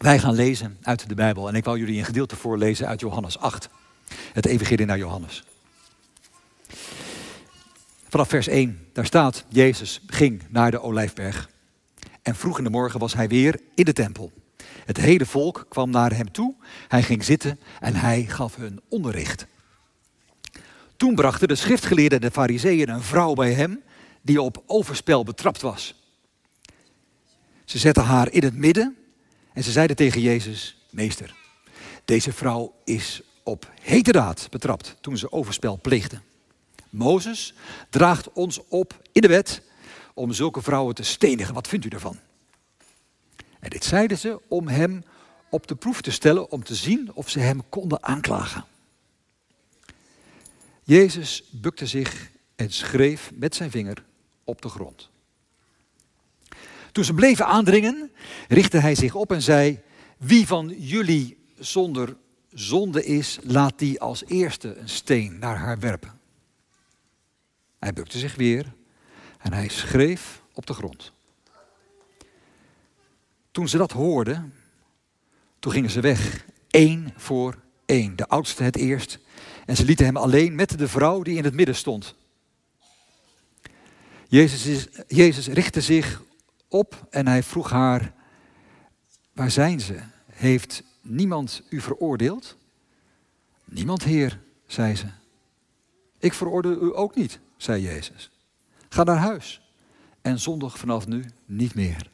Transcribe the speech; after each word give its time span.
Wij 0.00 0.18
gaan 0.18 0.34
lezen 0.34 0.78
uit 0.82 1.08
de 1.08 1.14
Bijbel 1.14 1.48
en 1.48 1.54
ik 1.54 1.64
wil 1.64 1.76
jullie 1.76 1.98
een 1.98 2.04
gedeelte 2.04 2.36
voorlezen 2.36 2.86
uit 2.86 3.00
Johannes 3.00 3.38
8. 3.38 3.68
Het 4.32 4.46
evangelie 4.46 4.86
naar 4.86 4.98
Johannes. 4.98 5.44
Vanaf 8.08 8.28
vers 8.28 8.46
1, 8.46 8.86
daar 8.92 9.06
staat, 9.06 9.44
Jezus 9.48 10.00
ging 10.06 10.42
naar 10.48 10.70
de 10.70 10.80
Olijfberg. 10.80 11.50
En 12.22 12.34
vroeg 12.34 12.58
in 12.58 12.64
de 12.64 12.70
morgen 12.70 13.00
was 13.00 13.14
hij 13.14 13.28
weer 13.28 13.60
in 13.74 13.84
de 13.84 13.92
tempel. 13.92 14.32
Het 14.84 14.96
hele 14.96 15.26
volk 15.26 15.66
kwam 15.68 15.90
naar 15.90 16.16
hem 16.16 16.32
toe. 16.32 16.54
Hij 16.88 17.02
ging 17.02 17.24
zitten 17.24 17.60
en 17.80 17.94
hij 17.94 18.24
gaf 18.24 18.56
hun 18.56 18.80
onderricht. 18.88 19.46
Toen 20.96 21.14
brachten 21.14 21.48
de 21.48 21.54
schriftgeleerden 21.54 22.20
en 22.20 22.26
de 22.26 22.32
fariseeën 22.32 22.88
een 22.88 23.02
vrouw 23.02 23.34
bij 23.34 23.52
hem 23.52 23.82
die 24.22 24.42
op 24.42 24.62
overspel 24.66 25.24
betrapt 25.24 25.60
was. 25.60 25.94
Ze 27.64 27.78
zetten 27.78 28.04
haar 28.04 28.32
in 28.32 28.42
het 28.42 28.56
midden 28.56 28.94
en 29.52 29.64
ze 29.64 29.70
zeiden 29.70 29.96
tegen 29.96 30.20
Jezus, 30.20 30.76
meester, 30.90 31.34
deze 32.04 32.32
vrouw 32.32 32.74
is 32.84 33.22
op 33.42 33.70
heterdaad 33.80 34.46
betrapt 34.50 34.96
toen 35.00 35.18
ze 35.18 35.32
overspel 35.32 35.78
pleegde. 35.82 36.20
Mozes 36.90 37.54
draagt 37.90 38.32
ons 38.32 38.60
op 38.68 39.02
in 39.12 39.22
de 39.22 39.28
wet 39.28 39.62
om 40.14 40.32
zulke 40.32 40.62
vrouwen 40.62 40.94
te 40.94 41.02
stenigen. 41.02 41.54
Wat 41.54 41.68
vindt 41.68 41.84
u 41.84 41.88
daarvan? 41.88 42.18
En 43.60 43.70
dit 43.70 43.84
zeiden 43.84 44.18
ze 44.18 44.40
om 44.48 44.68
hem 44.68 45.04
op 45.50 45.66
de 45.66 45.74
proef 45.74 46.00
te 46.00 46.10
stellen, 46.10 46.50
om 46.50 46.64
te 46.64 46.74
zien 46.74 47.10
of 47.14 47.28
ze 47.28 47.38
hem 47.38 47.68
konden 47.68 48.02
aanklagen. 48.02 48.64
Jezus 50.82 51.44
bukte 51.50 51.86
zich 51.86 52.30
en 52.56 52.72
schreef 52.72 53.30
met 53.34 53.54
zijn 53.54 53.70
vinger 53.70 54.04
op 54.44 54.62
de 54.62 54.68
grond. 54.68 55.10
Toen 56.92 57.04
ze 57.04 57.14
bleven 57.14 57.46
aandringen, 57.46 58.10
richtte 58.48 58.78
hij 58.78 58.94
zich 58.94 59.14
op 59.14 59.32
en 59.32 59.42
zei: 59.42 59.80
Wie 60.18 60.46
van 60.46 60.74
jullie 60.78 61.38
zonder 61.58 62.16
zonde 62.52 63.04
is, 63.04 63.38
laat 63.42 63.78
die 63.78 64.00
als 64.00 64.24
eerste 64.26 64.76
een 64.76 64.88
steen 64.88 65.38
naar 65.38 65.56
haar 65.56 65.78
werpen. 65.78 66.20
Hij 67.78 67.92
bukte 67.92 68.18
zich 68.18 68.34
weer 68.34 68.72
en 69.38 69.52
hij 69.52 69.68
schreef 69.68 70.42
op 70.52 70.66
de 70.66 70.74
grond. 70.74 71.12
Toen 73.50 73.68
ze 73.68 73.76
dat 73.76 73.92
hoorden, 73.92 74.54
toen 75.58 75.72
gingen 75.72 75.90
ze 75.90 76.00
weg, 76.00 76.44
één 76.70 77.12
voor 77.16 77.58
één. 77.86 78.16
De 78.16 78.28
oudste 78.28 78.62
het 78.62 78.76
eerst. 78.76 79.18
En 79.66 79.76
ze 79.76 79.84
lieten 79.84 80.04
hem 80.04 80.16
alleen 80.16 80.54
met 80.54 80.78
de 80.78 80.88
vrouw 80.88 81.22
die 81.22 81.36
in 81.36 81.44
het 81.44 81.54
midden 81.54 81.74
stond. 81.74 82.14
Jezus, 84.28 84.66
is, 84.66 84.86
Jezus 85.08 85.46
richtte 85.46 85.80
zich 85.80 86.22
op 86.70 87.06
en 87.10 87.26
hij 87.26 87.42
vroeg 87.42 87.70
haar, 87.70 88.14
waar 89.32 89.50
zijn 89.50 89.80
ze? 89.80 90.00
Heeft 90.26 90.82
niemand 91.00 91.62
u 91.70 91.80
veroordeeld? 91.80 92.56
Niemand, 93.64 94.04
Heer, 94.04 94.40
zei 94.66 94.96
ze. 94.96 95.06
Ik 96.18 96.34
veroordeel 96.34 96.82
u 96.82 96.96
ook 96.96 97.14
niet, 97.14 97.40
zei 97.56 97.82
Jezus. 97.82 98.30
Ga 98.88 99.02
naar 99.02 99.16
huis 99.16 99.60
en 100.22 100.38
zondig 100.38 100.78
vanaf 100.78 101.06
nu 101.06 101.24
niet 101.44 101.74
meer. 101.74 102.10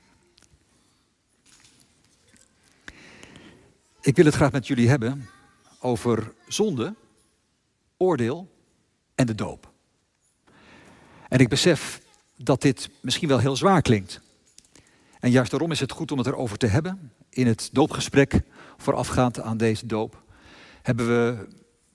Ik 4.01 4.17
wil 4.17 4.25
het 4.25 4.35
graag 4.35 4.53
met 4.53 4.67
jullie 4.67 4.89
hebben 4.89 5.29
over 5.81 6.33
zonde, 6.49 6.95
oordeel 7.97 8.51
en 9.15 9.27
de 9.27 9.35
doop. 9.35 9.73
En 11.29 11.39
ik 11.39 11.49
besef 11.49 12.01
dat 12.37 12.63
dit 12.63 12.91
misschien 13.01 13.29
wel 13.29 13.39
heel 13.39 13.57
zwaar 13.57 13.83
klinkt. 13.83 14.21
En 15.21 15.31
juist 15.31 15.51
daarom 15.51 15.71
is 15.71 15.81
het 15.81 15.93
goed 15.93 16.13
om 16.13 16.19
het 16.19 16.27
erover 16.27 16.59
te 16.59 16.67
hebben. 16.67 17.13
In 17.31 17.47
het 17.47 17.69
doopgesprek 17.73 18.41
voorafgaand 18.77 19.41
aan 19.41 19.57
deze 19.57 19.87
doop 19.87 20.23
hebben 20.83 21.07
we 21.07 21.47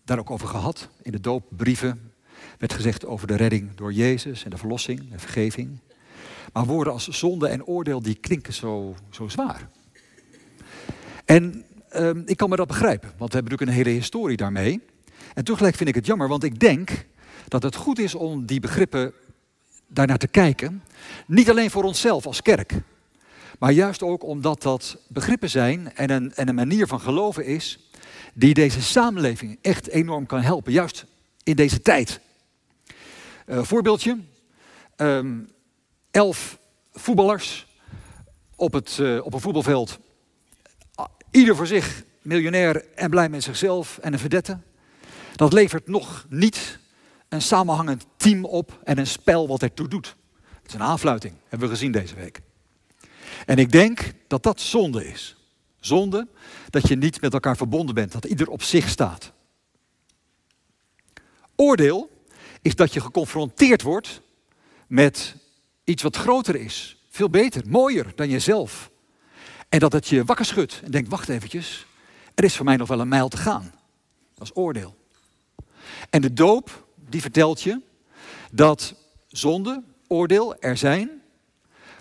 daar 0.05 0.19
ook 0.19 0.31
over 0.31 0.47
gehad. 0.47 0.89
In 1.01 1.11
de 1.11 1.19
doopbrieven 1.19 2.11
werd 2.57 2.73
gezegd 2.73 3.05
over 3.05 3.27
de 3.27 3.35
redding 3.35 3.75
door 3.75 3.93
Jezus 3.93 4.43
en 4.43 4.49
de 4.49 4.57
verlossing 4.57 5.11
en 5.11 5.19
vergeving. 5.19 5.79
Maar 6.53 6.65
woorden 6.65 6.93
als 6.93 7.07
zonde 7.07 7.47
en 7.47 7.65
oordeel, 7.65 8.01
die 8.01 8.15
klinken 8.15 8.53
zo, 8.53 8.95
zo 9.09 9.27
zwaar. 9.27 9.67
En 11.25 11.65
Ehm, 11.91 12.21
ik 12.25 12.37
kan 12.37 12.49
me 12.49 12.55
dat 12.55 12.67
begrijpen, 12.67 13.09
want 13.17 13.31
we 13.31 13.37
hebben 13.37 13.51
natuurlijk 13.51 13.71
een 13.71 13.85
hele 13.85 13.99
historie 13.99 14.37
daarmee. 14.37 14.81
En 15.33 15.43
tegelijk 15.43 15.75
vind 15.75 15.89
ik 15.89 15.95
het 15.95 16.05
jammer, 16.05 16.27
want 16.27 16.43
ik 16.43 16.59
denk 16.59 17.05
dat 17.47 17.63
het 17.63 17.75
goed 17.75 17.99
is 17.99 18.15
om 18.15 18.45
die 18.45 18.59
begrippen 18.59 19.13
daarnaar 19.87 20.17
te 20.17 20.27
kijken. 20.27 20.83
Niet 21.27 21.49
alleen 21.49 21.71
voor 21.71 21.83
onszelf 21.83 22.25
als 22.25 22.41
kerk, 22.41 22.73
maar 23.59 23.71
juist 23.71 24.03
ook 24.03 24.23
omdat 24.23 24.61
dat 24.61 24.97
begrippen 25.07 25.49
zijn 25.49 25.95
en 25.95 26.09
een, 26.09 26.33
en 26.33 26.47
een 26.47 26.55
manier 26.55 26.87
van 26.87 27.01
geloven 27.01 27.45
is 27.45 27.89
die 28.33 28.53
deze 28.53 28.81
samenleving 28.81 29.59
echt 29.61 29.87
enorm 29.87 30.25
kan 30.25 30.41
helpen, 30.41 30.71
juist 30.71 31.05
in 31.43 31.55
deze 31.55 31.81
tijd. 31.81 32.19
Uh, 33.45 33.63
voorbeeldje, 33.63 34.17
ehm, 34.95 35.39
elf 36.11 36.57
voetballers 36.93 37.67
op, 38.55 38.73
het, 38.73 38.97
uh, 38.97 39.25
op 39.25 39.33
een 39.33 39.39
voetbalveld 39.39 39.99
Ieder 41.31 41.55
voor 41.55 41.67
zich 41.67 42.03
miljonair 42.21 42.85
en 42.95 43.09
blij 43.09 43.29
met 43.29 43.43
zichzelf 43.43 43.97
en 43.97 44.13
een 44.13 44.19
verdette. 44.19 44.59
Dat 45.35 45.53
levert 45.53 45.87
nog 45.87 46.25
niet 46.29 46.79
een 47.29 47.41
samenhangend 47.41 48.05
team 48.17 48.45
op 48.45 48.79
en 48.83 48.97
een 48.97 49.07
spel 49.07 49.47
wat 49.47 49.61
ertoe 49.61 49.87
doet. 49.87 50.15
Het 50.61 50.67
is 50.67 50.73
een 50.73 50.81
aanfluiting, 50.81 51.33
hebben 51.47 51.67
we 51.67 51.73
gezien 51.73 51.91
deze 51.91 52.15
week. 52.15 52.41
En 53.45 53.57
ik 53.57 53.71
denk 53.71 54.13
dat 54.27 54.43
dat 54.43 54.61
zonde 54.61 55.07
is. 55.07 55.35
Zonde 55.79 56.27
dat 56.69 56.87
je 56.87 56.95
niet 56.95 57.21
met 57.21 57.33
elkaar 57.33 57.57
verbonden 57.57 57.95
bent, 57.95 58.11
dat 58.11 58.25
ieder 58.25 58.49
op 58.49 58.63
zich 58.63 58.89
staat. 58.89 59.31
Oordeel 61.55 62.09
is 62.61 62.75
dat 62.75 62.93
je 62.93 63.01
geconfronteerd 63.01 63.81
wordt 63.81 64.21
met 64.87 65.35
iets 65.83 66.03
wat 66.03 66.15
groter 66.15 66.55
is, 66.55 66.97
veel 67.09 67.29
beter, 67.29 67.63
mooier 67.67 68.11
dan 68.15 68.29
jezelf. 68.29 68.91
En 69.69 69.79
dat 69.79 69.93
het 69.93 70.07
je 70.07 70.25
wakker 70.25 70.45
schudt 70.45 70.81
en 70.83 70.91
denkt, 70.91 71.09
wacht 71.09 71.29
eventjes, 71.29 71.85
er 72.35 72.43
is 72.43 72.55
voor 72.55 72.65
mij 72.65 72.75
nog 72.75 72.87
wel 72.87 72.99
een 72.99 73.07
mijl 73.07 73.27
te 73.27 73.37
gaan. 73.37 73.73
Dat 74.33 74.43
is 74.47 74.55
oordeel. 74.55 74.95
En 76.09 76.21
de 76.21 76.33
doop, 76.33 76.87
die 76.95 77.21
vertelt 77.21 77.61
je 77.61 77.81
dat 78.51 78.95
zonde, 79.27 79.83
oordeel 80.07 80.55
er 80.59 80.77
zijn, 80.77 81.20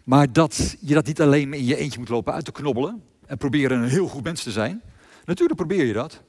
maar 0.04 0.32
dat 0.32 0.76
je 0.80 0.94
dat 0.94 1.06
niet 1.06 1.20
alleen 1.20 1.52
in 1.52 1.64
je 1.64 1.76
eentje 1.76 1.98
moet 1.98 2.08
lopen 2.08 2.32
uit 2.32 2.44
te 2.44 2.52
knobbelen 2.52 3.02
en 3.26 3.36
proberen 3.36 3.82
een 3.82 3.88
heel 3.88 4.08
goed 4.08 4.24
mens 4.24 4.42
te 4.42 4.50
zijn. 4.50 4.82
Natuurlijk 5.24 5.58
probeer 5.58 5.84
je 5.84 5.92
dat. 5.92 6.22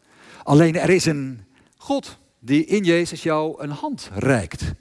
Alleen 0.44 0.76
er 0.76 0.90
is 0.90 1.06
een 1.06 1.42
God 1.78 2.20
die 2.40 2.66
in 2.66 2.84
Jezus 2.84 3.24
jou 3.24 3.64
een 3.64 3.70
hand 3.70 4.10
reikt 4.14 4.74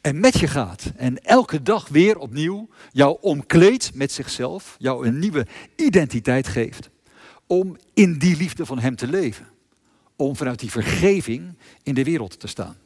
en 0.00 0.20
met 0.20 0.38
je 0.38 0.46
gaat. 0.46 0.92
En 0.96 1.24
elke 1.24 1.62
dag 1.62 1.88
weer 1.88 2.18
opnieuw 2.18 2.68
jou 2.90 3.18
omkleedt 3.20 3.94
met 3.94 4.12
zichzelf, 4.12 4.76
jou 4.78 5.06
een 5.06 5.18
nieuwe 5.18 5.46
identiteit 5.76 6.48
geeft. 6.48 6.90
Om 7.46 7.76
in 7.94 8.18
die 8.18 8.36
liefde 8.36 8.66
van 8.66 8.78
Hem 8.78 8.96
te 8.96 9.06
leven. 9.06 9.46
Om 10.16 10.36
vanuit 10.36 10.58
die 10.58 10.70
vergeving 10.70 11.54
in 11.82 11.94
de 11.94 12.04
wereld 12.04 12.40
te 12.40 12.46
staan. 12.46 12.76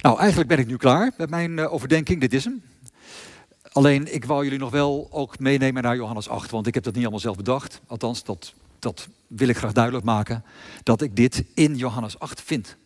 Nou, 0.00 0.18
eigenlijk 0.18 0.48
ben 0.48 0.58
ik 0.58 0.66
nu 0.66 0.76
klaar 0.76 1.12
met 1.16 1.30
mijn 1.30 1.58
uh, 1.58 1.72
overdenking. 1.72 2.20
Dit 2.20 2.34
is 2.34 2.44
hem. 2.44 2.62
Alleen, 3.76 4.14
ik 4.14 4.24
wou 4.24 4.44
jullie 4.44 4.58
nog 4.58 4.70
wel 4.70 5.08
ook 5.10 5.38
meenemen 5.38 5.82
naar 5.82 5.96
Johannes 5.96 6.28
8, 6.28 6.50
want 6.50 6.66
ik 6.66 6.74
heb 6.74 6.82
dat 6.82 6.94
niet 6.94 7.02
allemaal 7.02 7.20
zelf 7.20 7.36
bedacht. 7.36 7.80
Althans, 7.86 8.24
dat, 8.24 8.54
dat 8.78 9.08
wil 9.26 9.48
ik 9.48 9.56
graag 9.56 9.72
duidelijk 9.72 10.04
maken, 10.04 10.44
dat 10.82 11.02
ik 11.02 11.16
dit 11.16 11.44
in 11.54 11.76
Johannes 11.76 12.18
8 12.18 12.42
vind. 12.42 12.76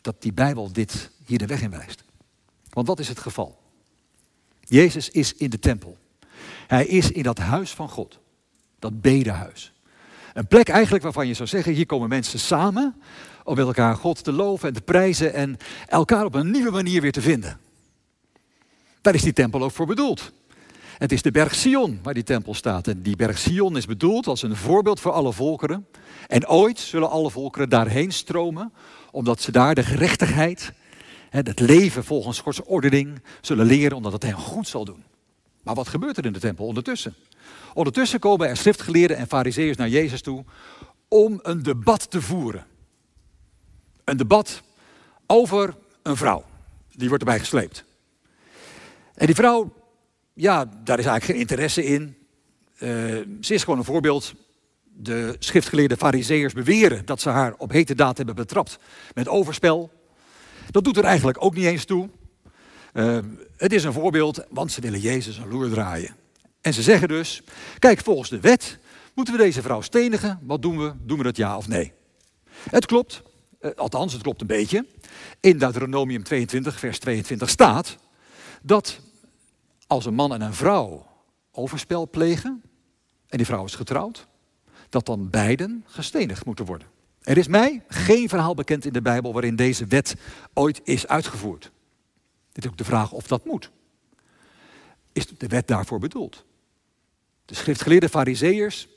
Dat 0.00 0.22
die 0.22 0.32
Bijbel 0.32 0.72
dit 0.72 1.10
hier 1.24 1.38
de 1.38 1.46
weg 1.46 1.62
in 1.62 1.70
wijst. 1.70 2.04
Want 2.70 2.86
wat 2.86 2.98
is 2.98 3.08
het 3.08 3.18
geval? 3.18 3.58
Jezus 4.60 5.10
is 5.10 5.34
in 5.34 5.50
de 5.50 5.58
tempel. 5.58 5.98
Hij 6.66 6.86
is 6.86 7.10
in 7.10 7.22
dat 7.22 7.38
huis 7.38 7.70
van 7.70 7.88
God. 7.88 8.18
Dat 8.78 9.00
bedehuis. 9.00 9.72
Een 10.34 10.46
plek 10.46 10.68
eigenlijk 10.68 11.04
waarvan 11.04 11.26
je 11.26 11.34
zou 11.34 11.48
zeggen, 11.48 11.72
hier 11.72 11.86
komen 11.86 12.08
mensen 12.08 12.38
samen 12.38 13.02
om 13.44 13.56
met 13.56 13.66
elkaar 13.66 13.96
God 13.96 14.24
te 14.24 14.32
loven 14.32 14.68
en 14.68 14.74
te 14.74 14.82
prijzen 14.82 15.34
en 15.34 15.56
elkaar 15.86 16.24
op 16.24 16.34
een 16.34 16.50
nieuwe 16.50 16.70
manier 16.70 17.00
weer 17.00 17.12
te 17.12 17.22
vinden. 17.22 17.60
Daar 19.06 19.14
is 19.14 19.22
die 19.22 19.32
tempel 19.32 19.62
ook 19.62 19.72
voor 19.72 19.86
bedoeld. 19.86 20.32
Het 20.98 21.12
is 21.12 21.22
de 21.22 21.30
berg 21.30 21.54
Sion 21.54 21.98
waar 22.02 22.14
die 22.14 22.22
tempel 22.22 22.54
staat. 22.54 22.88
En 22.88 23.02
die 23.02 23.16
berg 23.16 23.38
Sion 23.38 23.76
is 23.76 23.86
bedoeld 23.86 24.26
als 24.26 24.42
een 24.42 24.56
voorbeeld 24.56 25.00
voor 25.00 25.12
alle 25.12 25.32
volkeren. 25.32 25.86
En 26.26 26.48
ooit 26.48 26.78
zullen 26.78 27.10
alle 27.10 27.30
volkeren 27.30 27.68
daarheen 27.68 28.12
stromen, 28.12 28.72
omdat 29.10 29.40
ze 29.40 29.52
daar 29.52 29.74
de 29.74 29.82
gerechtigheid 29.82 30.72
het 31.30 31.60
leven 31.60 32.04
volgens 32.04 32.40
Gods 32.40 32.62
ordening 32.62 33.22
zullen 33.40 33.66
leren 33.66 33.96
omdat 33.96 34.12
het 34.12 34.22
hen 34.22 34.32
goed 34.32 34.68
zal 34.68 34.84
doen. 34.84 35.04
Maar 35.62 35.74
wat 35.74 35.88
gebeurt 35.88 36.16
er 36.16 36.24
in 36.24 36.32
de 36.32 36.38
tempel 36.38 36.66
ondertussen? 36.66 37.14
Ondertussen 37.74 38.18
komen 38.18 38.48
er 38.48 38.56
schriftgeleerden 38.56 39.16
en 39.16 39.26
fariseeërs 39.26 39.76
naar 39.76 39.88
Jezus 39.88 40.22
toe 40.22 40.44
om 41.08 41.38
een 41.42 41.62
debat 41.62 42.10
te 42.10 42.22
voeren. 42.22 42.66
Een 44.04 44.16
debat 44.16 44.62
over 45.26 45.76
een 46.02 46.16
vrouw. 46.16 46.44
Die 46.90 47.08
wordt 47.08 47.24
erbij 47.24 47.38
gesleept. 47.38 47.84
En 49.14 49.26
die 49.26 49.34
vrouw, 49.34 49.72
ja, 50.38 50.64
daar 50.84 50.98
is 50.98 51.06
eigenlijk 51.06 51.24
geen 51.24 51.40
interesse 51.40 51.84
in. 51.84 52.16
ze 53.40 53.54
is 53.54 53.64
gewoon 53.64 53.78
een 53.78 53.84
voorbeeld. 53.84 54.34
De 54.98 55.36
schriftgeleerde 55.38 55.96
fariseërs 55.96 56.52
beweren 56.52 57.06
dat 57.06 57.20
ze 57.20 57.28
haar 57.28 57.54
op 57.58 57.70
hete 57.70 57.94
daad 57.94 58.16
hebben 58.16 58.34
betrapt 58.34 58.78
met 59.14 59.28
overspel. 59.28 59.92
Dat 60.70 60.84
doet 60.84 60.96
er 60.96 61.04
eigenlijk 61.04 61.44
ook 61.44 61.54
niet 61.54 61.64
eens 61.64 61.84
toe. 61.84 62.08
Uh, 62.92 63.18
het 63.56 63.72
is 63.72 63.84
een 63.84 63.92
voorbeeld, 63.92 64.44
want 64.50 64.72
ze 64.72 64.80
willen 64.80 65.00
Jezus 65.00 65.36
een 65.36 65.48
loer 65.48 65.70
draaien. 65.70 66.16
En 66.60 66.74
ze 66.74 66.82
zeggen 66.82 67.08
dus, 67.08 67.42
kijk, 67.78 68.00
volgens 68.00 68.30
de 68.30 68.40
wet 68.40 68.78
moeten 69.14 69.34
we 69.34 69.42
deze 69.42 69.62
vrouw 69.62 69.80
stenigen. 69.80 70.38
Wat 70.42 70.62
doen 70.62 70.78
we? 70.78 70.92
Doen 71.02 71.18
we 71.18 71.24
dat 71.24 71.36
ja 71.36 71.56
of 71.56 71.68
nee? 71.68 71.92
Het 72.70 72.86
klopt, 72.86 73.22
uh, 73.60 73.70
althans 73.74 74.12
het 74.12 74.22
klopt 74.22 74.40
een 74.40 74.46
beetje. 74.46 74.86
In 75.40 75.58
Deuteronomium 75.58 76.22
22, 76.22 76.78
vers 76.78 76.98
22 76.98 77.50
staat 77.50 77.96
dat 78.62 79.00
als 79.86 80.06
een 80.06 80.14
man 80.14 80.32
en 80.34 80.40
een 80.40 80.54
vrouw 80.54 81.06
overspel 81.50 82.10
plegen, 82.10 82.62
en 83.26 83.36
die 83.36 83.46
vrouw 83.46 83.64
is 83.64 83.74
getrouwd, 83.74 84.26
dat 84.88 85.06
dan 85.06 85.30
beiden 85.30 85.84
gestenigd 85.86 86.44
moeten 86.44 86.64
worden. 86.64 86.88
Er 87.20 87.38
is 87.38 87.46
mij 87.46 87.82
geen 87.88 88.28
verhaal 88.28 88.54
bekend 88.54 88.84
in 88.84 88.92
de 88.92 89.02
Bijbel 89.02 89.32
waarin 89.32 89.56
deze 89.56 89.86
wet 89.86 90.16
ooit 90.54 90.80
is 90.84 91.06
uitgevoerd. 91.06 91.70
Dit 92.52 92.64
is 92.64 92.70
ook 92.70 92.76
de 92.76 92.84
vraag 92.84 93.12
of 93.12 93.26
dat 93.26 93.44
moet. 93.44 93.70
Is 95.12 95.26
de 95.26 95.46
wet 95.46 95.66
daarvoor 95.66 95.98
bedoeld? 95.98 96.44
De 97.44 97.54
schriftgeleerde 97.54 98.08
fariseërs, 98.08 98.88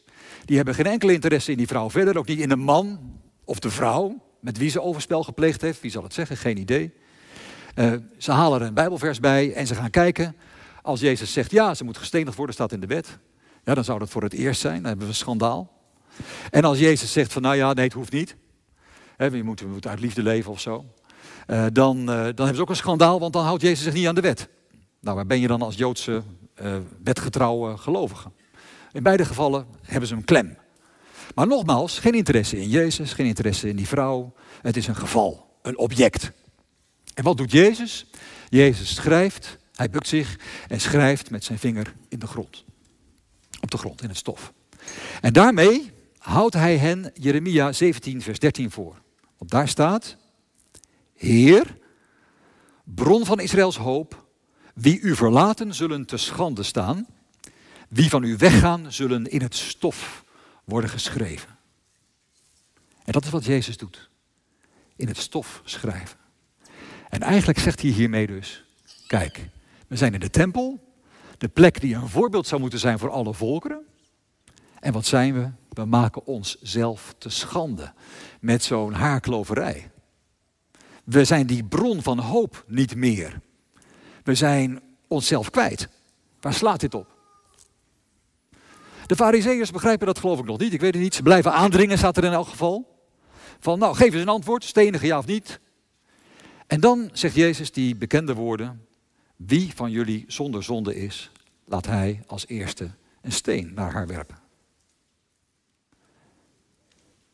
die 0.45 0.55
hebben 0.55 0.75
geen 0.75 0.85
enkele 0.85 1.13
interesse 1.13 1.51
in 1.51 1.57
die 1.57 1.67
vrouw 1.67 1.89
verder, 1.89 2.17
ook 2.17 2.27
niet 2.27 2.39
in 2.39 2.49
de 2.49 2.55
man 2.55 2.99
of 3.43 3.59
de 3.59 3.69
vrouw 3.69 4.23
met 4.39 4.57
wie 4.57 4.69
ze 4.69 4.81
overspel 4.81 5.23
gepleegd 5.23 5.61
heeft. 5.61 5.81
Wie 5.81 5.91
zal 5.91 6.03
het 6.03 6.13
zeggen? 6.13 6.37
Geen 6.37 6.57
idee. 6.57 6.93
Uh, 7.75 7.93
ze 8.17 8.31
halen 8.31 8.61
er 8.61 8.67
een 8.67 8.73
bijbelvers 8.73 9.19
bij 9.19 9.53
en 9.53 9.67
ze 9.67 9.75
gaan 9.75 9.89
kijken. 9.89 10.35
Als 10.81 10.99
Jezus 10.99 11.33
zegt 11.33 11.51
ja, 11.51 11.73
ze 11.73 11.83
moet 11.83 11.97
gestenigd 11.97 12.37
worden, 12.37 12.55
staat 12.55 12.71
in 12.71 12.79
de 12.79 12.87
wet. 12.87 13.19
Ja, 13.63 13.73
dan 13.73 13.83
zou 13.83 13.99
dat 13.99 14.09
voor 14.09 14.23
het 14.23 14.33
eerst 14.33 14.61
zijn, 14.61 14.75
dan 14.75 14.85
hebben 14.85 15.05
we 15.05 15.11
een 15.11 15.17
schandaal. 15.17 15.71
En 16.49 16.63
als 16.63 16.79
Jezus 16.79 17.11
zegt 17.11 17.33
van 17.33 17.41
nou 17.41 17.55
ja, 17.55 17.73
nee 17.73 17.85
het 17.85 17.93
hoeft 17.93 18.11
niet. 18.11 18.35
He, 19.17 19.25
je, 19.25 19.43
moet, 19.43 19.87
uit 19.87 19.99
liefde 19.99 20.23
leven 20.23 20.51
of 20.51 20.59
zo. 20.59 20.85
Uh, 21.47 21.65
dan, 21.73 21.97
uh, 21.99 22.05
dan 22.05 22.15
hebben 22.23 22.55
ze 22.55 22.61
ook 22.61 22.69
een 22.69 22.75
schandaal, 22.75 23.19
want 23.19 23.33
dan 23.33 23.43
houdt 23.43 23.61
Jezus 23.61 23.83
zich 23.83 23.93
niet 23.93 24.07
aan 24.07 24.15
de 24.15 24.21
wet. 24.21 24.49
Nou, 24.99 25.15
waar 25.15 25.25
ben 25.25 25.39
je 25.39 25.47
dan 25.47 25.61
als 25.61 25.75
Joodse 25.75 26.23
uh, 26.61 26.75
wetgetrouwe 27.03 27.77
gelovige? 27.77 28.31
In 28.91 29.03
beide 29.03 29.25
gevallen 29.25 29.65
hebben 29.81 30.07
ze 30.09 30.15
een 30.15 30.25
klem. 30.25 30.57
Maar 31.35 31.47
nogmaals, 31.47 31.99
geen 31.99 32.13
interesse 32.13 32.57
in 32.57 32.69
Jezus, 32.69 33.13
geen 33.13 33.25
interesse 33.25 33.69
in 33.69 33.75
die 33.75 33.87
vrouw. 33.87 34.33
Het 34.61 34.77
is 34.77 34.87
een 34.87 34.95
geval, 34.95 35.57
een 35.61 35.77
object. 35.77 36.31
En 37.13 37.23
wat 37.23 37.37
doet 37.37 37.51
Jezus? 37.51 38.05
Jezus 38.49 38.95
schrijft, 38.95 39.57
hij 39.79 39.89
bukt 39.89 40.07
zich 40.07 40.39
en 40.67 40.81
schrijft 40.81 41.29
met 41.29 41.43
zijn 41.43 41.59
vinger 41.59 41.93
in 42.07 42.19
de 42.19 42.27
grond. 42.27 42.65
Op 43.61 43.71
de 43.71 43.77
grond, 43.77 44.01
in 44.01 44.07
het 44.07 44.17
stof. 44.17 44.53
En 45.21 45.33
daarmee 45.33 45.91
houdt 46.17 46.53
hij 46.53 46.77
hen 46.77 47.11
Jeremia 47.13 47.71
17, 47.71 48.21
vers 48.21 48.39
13 48.39 48.71
voor. 48.71 49.01
Want 49.37 49.51
daar 49.51 49.67
staat, 49.67 50.17
Heer, 51.15 51.77
bron 52.83 53.25
van 53.25 53.39
Israëls 53.39 53.77
hoop, 53.77 54.25
wie 54.73 54.99
u 54.99 55.15
verlaten 55.15 55.73
zullen 55.73 56.05
te 56.05 56.17
schande 56.17 56.63
staan, 56.63 57.07
wie 57.89 58.09
van 58.09 58.23
u 58.23 58.37
weggaan 58.37 58.91
zullen 58.91 59.25
in 59.25 59.41
het 59.41 59.55
stof 59.55 60.23
worden 60.63 60.89
geschreven. 60.89 61.57
En 63.05 63.11
dat 63.11 63.25
is 63.25 63.29
wat 63.29 63.45
Jezus 63.45 63.77
doet. 63.77 64.09
In 64.95 65.07
het 65.07 65.17
stof 65.17 65.61
schrijven. 65.63 66.17
En 67.09 67.21
eigenlijk 67.21 67.59
zegt 67.59 67.81
hij 67.81 67.89
hiermee 67.89 68.27
dus, 68.27 68.65
kijk, 69.07 69.49
we 69.89 69.95
zijn 69.95 70.13
in 70.13 70.19
de 70.19 70.29
tempel, 70.29 70.79
de 71.37 71.47
plek 71.47 71.81
die 71.81 71.95
een 71.95 72.09
voorbeeld 72.09 72.47
zou 72.47 72.61
moeten 72.61 72.79
zijn 72.79 72.99
voor 72.99 73.09
alle 73.09 73.33
volkeren. 73.33 73.85
En 74.79 74.93
wat 74.93 75.05
zijn 75.05 75.33
we? 75.33 75.49
We 75.69 75.85
maken 75.85 76.25
onszelf 76.25 77.15
te 77.17 77.29
schande 77.29 77.93
met 78.39 78.63
zo'n 78.63 78.93
haarkloverij. 78.93 79.91
We 81.03 81.23
zijn 81.23 81.47
die 81.47 81.63
bron 81.63 82.01
van 82.01 82.19
hoop 82.19 82.63
niet 82.67 82.95
meer. 82.95 83.41
We 84.23 84.35
zijn 84.35 84.81
onszelf 85.07 85.49
kwijt. 85.49 85.89
Waar 86.39 86.53
slaat 86.53 86.79
dit 86.79 86.93
op? 86.93 87.17
De 89.05 89.15
fariseeërs 89.15 89.71
begrijpen 89.71 90.07
dat 90.07 90.19
geloof 90.19 90.39
ik 90.39 90.45
nog 90.45 90.57
niet. 90.57 90.73
Ik 90.73 90.81
weet 90.81 90.93
het 90.93 91.03
niet. 91.03 91.15
Ze 91.15 91.23
blijven 91.23 91.53
aandringen, 91.53 91.97
staat 91.97 92.17
er 92.17 92.23
in 92.23 92.31
elk 92.31 92.47
geval. 92.47 93.07
Van 93.59 93.79
nou, 93.79 93.95
geef 93.95 94.13
eens 94.13 94.21
een 94.21 94.27
antwoord, 94.27 94.63
stenigen 94.63 95.07
ja 95.07 95.17
of 95.17 95.25
niet. 95.25 95.59
En 96.67 96.79
dan 96.79 97.09
zegt 97.13 97.35
Jezus 97.35 97.71
die 97.71 97.95
bekende 97.95 98.33
woorden. 98.33 98.87
Wie 99.45 99.71
van 99.75 99.91
jullie 99.91 100.25
zonder 100.27 100.63
zonde 100.63 100.95
is, 100.95 101.31
laat 101.65 101.85
hij 101.85 102.23
als 102.27 102.47
eerste 102.47 102.91
een 103.21 103.31
steen 103.31 103.71
naar 103.73 103.91
haar 103.91 104.07
werpen. 104.07 104.39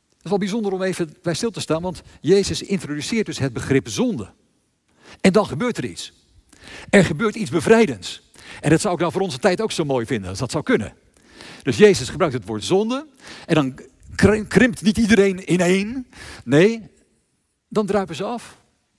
Dat 0.10 0.24
is 0.24 0.30
wel 0.30 0.38
bijzonder 0.38 0.72
om 0.72 0.82
even 0.82 1.16
bij 1.22 1.34
stil 1.34 1.52
te 1.52 1.60
staan, 1.60 1.82
want 1.82 2.02
Jezus 2.22 2.62
introduceert 2.62 3.26
dus 3.26 3.40
het 3.40 3.54
begrip 3.54 3.88
zonde. 3.88 4.34
En 5.22 5.34
dan 5.34 5.46
gebeurt 5.46 5.78
er 5.78 5.86
iets. 5.86 6.14
Er 6.90 7.06
gebeurt 7.06 7.36
iets 7.36 7.50
bevrijdends. 7.50 8.22
En 8.62 8.70
dat 8.70 8.82
zou 8.82 8.94
ik 8.94 9.00
nou 9.00 9.12
voor 9.12 9.22
onze 9.22 9.40
tijd 9.40 9.62
ook 9.62 9.72
zo 9.72 9.86
mooi 9.86 10.06
vinden, 10.06 10.30
als 10.30 10.40
dat 10.40 10.52
zou 10.52 10.64
kunnen. 10.64 10.94
Dus 11.64 11.78
Jezus 11.78 12.10
gebruikt 12.10 12.34
het 12.34 12.46
woord 12.46 12.64
zonde. 12.64 13.08
En 13.46 13.56
dan 13.56 13.80
krimpt 14.48 14.82
niet 14.82 14.98
iedereen 14.98 15.46
in 15.46 15.60
één. 15.60 16.08
Nee, 16.44 16.90
dan 17.68 17.86
druipen 17.86 18.16
ze 18.16 18.24
af. 18.24 18.58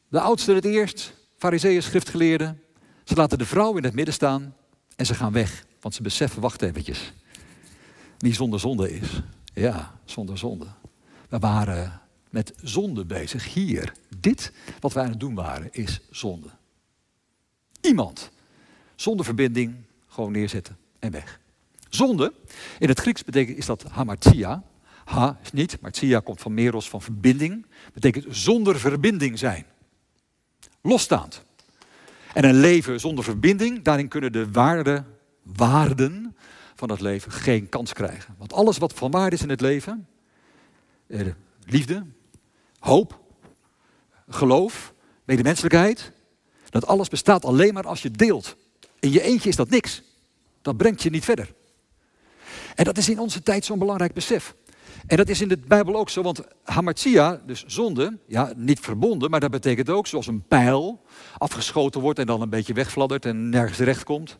De 0.08 0.20
oudsten 0.20 0.54
het 0.54 0.64
eerst, 0.64 1.12
fariseeën, 1.36 1.82
schriftgeleerden. 1.82 2.60
Ze 3.06 3.14
laten 3.14 3.38
de 3.38 3.46
vrouw 3.46 3.76
in 3.76 3.84
het 3.84 3.94
midden 3.94 4.14
staan 4.14 4.54
en 4.96 5.06
ze 5.06 5.14
gaan 5.14 5.32
weg. 5.32 5.66
Want 5.80 5.94
ze 5.94 6.02
beseffen, 6.02 6.40
wacht 6.40 6.62
eventjes. 6.62 7.12
Wie 8.18 8.34
zonder 8.34 8.60
zonde 8.60 8.92
is. 8.98 9.20
Ja, 9.54 9.98
zonder 10.04 10.38
zonde. 10.38 10.66
We 11.28 11.38
waren 11.38 12.00
met 12.30 12.52
zonde 12.62 13.04
bezig. 13.04 13.54
Hier, 13.54 13.92
dit 14.18 14.52
wat 14.80 14.92
wij 14.92 15.04
aan 15.04 15.10
het 15.10 15.20
doen 15.20 15.34
waren, 15.34 15.68
is 15.72 16.00
zonde. 16.10 16.48
Iemand 17.80 18.30
zonder 18.94 19.24
verbinding 19.24 19.74
gewoon 20.06 20.32
neerzetten 20.32 20.76
en 20.98 21.10
weg. 21.10 21.40
Zonde, 21.88 22.32
in 22.78 22.88
het 22.88 23.00
Grieks 23.00 23.24
betekent 23.24 23.58
is 23.58 23.66
dat 23.66 23.82
hamartia. 23.82 24.62
Ha 25.04 25.38
is 25.42 25.52
niet, 25.52 25.80
martia 25.80 26.20
komt 26.20 26.40
van 26.40 26.54
meros, 26.54 26.88
van 26.88 27.02
verbinding. 27.02 27.66
Betekent 27.92 28.24
zonder 28.36 28.78
verbinding 28.78 29.38
zijn. 29.38 29.66
Losstaand. 30.82 31.44
En 32.36 32.44
een 32.44 32.60
leven 32.60 33.00
zonder 33.00 33.24
verbinding, 33.24 33.82
daarin 33.82 34.08
kunnen 34.08 34.32
de 34.32 34.50
waarde, 34.50 35.04
waarden 35.42 36.36
van 36.74 36.90
het 36.90 37.00
leven 37.00 37.32
geen 37.32 37.68
kans 37.68 37.92
krijgen. 37.92 38.34
Want 38.38 38.52
alles 38.52 38.78
wat 38.78 38.92
van 38.92 39.10
waarde 39.10 39.36
is 39.36 39.42
in 39.42 39.48
het 39.48 39.60
leven, 39.60 40.08
eh, 41.06 41.26
liefde, 41.64 42.06
hoop, 42.78 43.20
geloof, 44.28 44.94
medemenselijkheid, 45.24 46.12
dat 46.70 46.86
alles 46.86 47.08
bestaat 47.08 47.44
alleen 47.44 47.74
maar 47.74 47.86
als 47.86 48.02
je 48.02 48.10
deelt. 48.10 48.56
In 49.00 49.10
je 49.10 49.22
eentje 49.22 49.48
is 49.48 49.56
dat 49.56 49.70
niks. 49.70 50.02
Dat 50.62 50.76
brengt 50.76 51.02
je 51.02 51.10
niet 51.10 51.24
verder. 51.24 51.54
En 52.74 52.84
dat 52.84 52.98
is 52.98 53.08
in 53.08 53.18
onze 53.18 53.42
tijd 53.42 53.64
zo'n 53.64 53.78
belangrijk 53.78 54.12
besef. 54.12 54.54
En 55.06 55.16
dat 55.16 55.28
is 55.28 55.40
in 55.40 55.48
de 55.48 55.58
Bijbel 55.66 55.96
ook 55.96 56.10
zo, 56.10 56.22
want 56.22 56.42
hamartia, 56.64 57.40
dus 57.46 57.64
zonde, 57.66 58.18
ja, 58.26 58.52
niet 58.56 58.80
verbonden, 58.80 59.30
maar 59.30 59.40
dat 59.40 59.50
betekent 59.50 59.90
ook 59.90 60.06
zoals 60.06 60.26
een 60.26 60.42
pijl 60.42 61.02
afgeschoten 61.38 62.00
wordt 62.00 62.18
en 62.18 62.26
dan 62.26 62.40
een 62.40 62.50
beetje 62.50 62.72
wegfladdert 62.72 63.24
en 63.24 63.48
nergens 63.48 63.76
terecht 63.76 64.04
komt. 64.04 64.38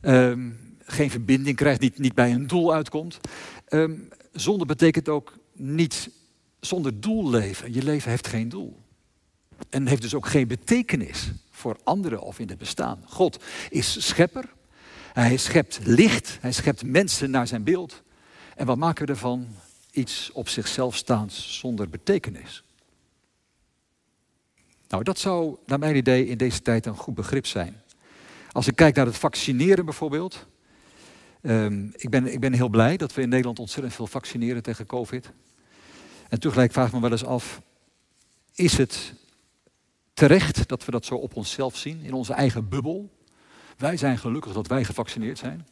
Ehm, 0.00 0.50
geen 0.78 1.10
verbinding 1.10 1.56
krijgt, 1.56 1.80
niet, 1.80 1.98
niet 1.98 2.14
bij 2.14 2.32
een 2.32 2.46
doel 2.46 2.74
uitkomt. 2.74 3.20
Um, 3.68 4.08
zonde 4.32 4.64
betekent 4.64 5.08
ook 5.08 5.38
niet 5.52 6.10
zonder 6.60 7.00
doel 7.00 7.30
leven. 7.30 7.72
Je 7.72 7.82
leven 7.82 8.10
heeft 8.10 8.26
geen 8.26 8.48
doel. 8.48 8.84
En 9.70 9.86
heeft 9.86 10.02
dus 10.02 10.14
ook 10.14 10.26
geen 10.26 10.48
betekenis 10.48 11.30
voor 11.50 11.76
anderen 11.84 12.20
of 12.20 12.38
in 12.38 12.48
het 12.48 12.58
bestaan. 12.58 13.02
God 13.04 13.44
is 13.70 14.06
schepper. 14.06 14.54
Hij 15.12 15.36
schept 15.36 15.80
licht. 15.84 16.38
Hij 16.40 16.52
schept 16.52 16.84
mensen 16.84 17.30
naar 17.30 17.46
zijn 17.46 17.64
beeld. 17.64 18.02
En 18.56 18.66
wat 18.66 18.76
maken 18.76 19.06
we 19.06 19.12
ervan? 19.12 19.46
Iets 19.90 20.30
op 20.32 20.48
zichzelf 20.48 20.96
staans 20.96 21.58
zonder 21.58 21.88
betekenis. 21.88 22.62
Nou, 24.88 25.02
dat 25.02 25.18
zou 25.18 25.56
naar 25.66 25.78
mijn 25.78 25.96
idee 25.96 26.26
in 26.26 26.38
deze 26.38 26.62
tijd 26.62 26.86
een 26.86 26.96
goed 26.96 27.14
begrip 27.14 27.46
zijn. 27.46 27.82
Als 28.52 28.66
ik 28.66 28.76
kijk 28.76 28.96
naar 28.96 29.06
het 29.06 29.16
vaccineren 29.16 29.84
bijvoorbeeld. 29.84 30.46
Um, 31.42 31.92
ik, 31.96 32.10
ben, 32.10 32.32
ik 32.32 32.40
ben 32.40 32.52
heel 32.52 32.68
blij 32.68 32.96
dat 32.96 33.14
we 33.14 33.22
in 33.22 33.28
Nederland 33.28 33.58
ontzettend 33.58 33.94
veel 33.94 34.06
vaccineren 34.06 34.62
tegen 34.62 34.86
COVID. 34.86 35.30
En 36.28 36.40
tegelijk 36.40 36.72
vraag 36.72 36.86
ik 36.86 36.92
me 36.92 37.00
wel 37.00 37.10
eens 37.10 37.24
af, 37.24 37.60
is 38.54 38.76
het 38.76 39.12
terecht 40.14 40.68
dat 40.68 40.84
we 40.84 40.90
dat 40.90 41.04
zo 41.04 41.14
op 41.14 41.36
onszelf 41.36 41.76
zien, 41.76 42.00
in 42.02 42.12
onze 42.12 42.32
eigen 42.32 42.68
bubbel? 42.68 43.10
Wij 43.76 43.96
zijn 43.96 44.18
gelukkig 44.18 44.52
dat 44.52 44.66
wij 44.66 44.84
gevaccineerd 44.84 45.38
zijn. 45.38 45.66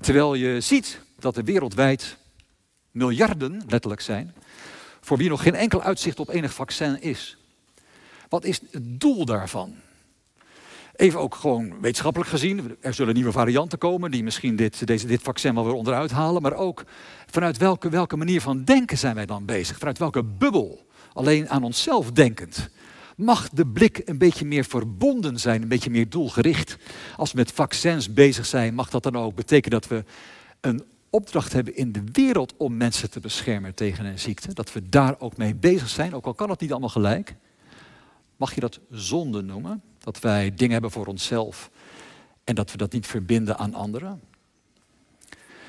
Terwijl 0.00 0.34
je 0.34 0.60
ziet 0.60 1.04
dat 1.18 1.36
er 1.36 1.44
wereldwijd 1.44 2.16
miljarden, 2.90 3.62
letterlijk 3.68 4.00
zijn, 4.00 4.34
voor 5.00 5.16
wie 5.16 5.28
nog 5.28 5.42
geen 5.42 5.54
enkel 5.54 5.82
uitzicht 5.82 6.20
op 6.20 6.28
enig 6.28 6.54
vaccin 6.54 7.02
is. 7.02 7.36
Wat 8.28 8.44
is 8.44 8.60
het 8.70 9.00
doel 9.00 9.24
daarvan? 9.24 9.74
Even 10.96 11.20
ook 11.20 11.34
gewoon 11.34 11.80
wetenschappelijk 11.80 12.30
gezien. 12.30 12.76
Er 12.80 12.94
zullen 12.94 13.14
nieuwe 13.14 13.32
varianten 13.32 13.78
komen 13.78 14.10
die 14.10 14.22
misschien 14.22 14.56
dit, 14.56 14.86
deze, 14.86 15.06
dit 15.06 15.22
vaccin 15.22 15.54
wel 15.54 15.64
weer 15.64 15.74
onderuit 15.74 16.10
halen. 16.10 16.42
Maar 16.42 16.54
ook 16.54 16.84
vanuit 17.30 17.56
welke, 17.56 17.88
welke 17.88 18.16
manier 18.16 18.40
van 18.40 18.64
denken 18.64 18.98
zijn 18.98 19.14
wij 19.14 19.26
dan 19.26 19.44
bezig? 19.44 19.78
Vanuit 19.78 19.98
welke 19.98 20.24
bubbel? 20.24 20.86
Alleen 21.12 21.48
aan 21.48 21.62
onszelf 21.62 22.12
denkend. 22.12 22.68
Mag 23.16 23.48
de 23.48 23.66
blik 23.66 24.02
een 24.04 24.18
beetje 24.18 24.44
meer 24.44 24.64
verbonden 24.64 25.38
zijn, 25.38 25.62
een 25.62 25.68
beetje 25.68 25.90
meer 25.90 26.08
doelgericht? 26.08 26.76
Als 27.16 27.32
we 27.32 27.38
met 27.38 27.52
vaccins 27.52 28.12
bezig 28.12 28.46
zijn, 28.46 28.74
mag 28.74 28.90
dat 28.90 29.02
dan 29.02 29.16
ook 29.16 29.34
betekenen 29.34 29.80
dat 29.80 29.88
we 29.88 30.04
een 30.60 30.84
opdracht 31.16 31.52
hebben 31.52 31.76
in 31.76 31.92
de 31.92 32.02
wereld 32.12 32.54
om 32.56 32.76
mensen 32.76 33.10
te 33.10 33.20
beschermen 33.20 33.74
tegen 33.74 34.04
een 34.04 34.18
ziekte? 34.18 34.54
Dat 34.54 34.72
we 34.72 34.88
daar 34.88 35.14
ook 35.18 35.36
mee 35.36 35.54
bezig 35.54 35.88
zijn, 35.88 36.14
ook 36.14 36.26
al 36.26 36.34
kan 36.34 36.50
het 36.50 36.60
niet 36.60 36.70
allemaal 36.70 36.88
gelijk. 36.88 37.34
Mag 38.36 38.54
je 38.54 38.60
dat 38.60 38.80
zonde 38.90 39.42
noemen? 39.42 39.82
Dat 39.98 40.20
wij 40.20 40.54
dingen 40.54 40.72
hebben 40.72 40.90
voor 40.90 41.06
onszelf 41.06 41.70
en 42.44 42.54
dat 42.54 42.70
we 42.70 42.76
dat 42.76 42.92
niet 42.92 43.06
verbinden 43.06 43.58
aan 43.58 43.74
anderen? 43.74 44.20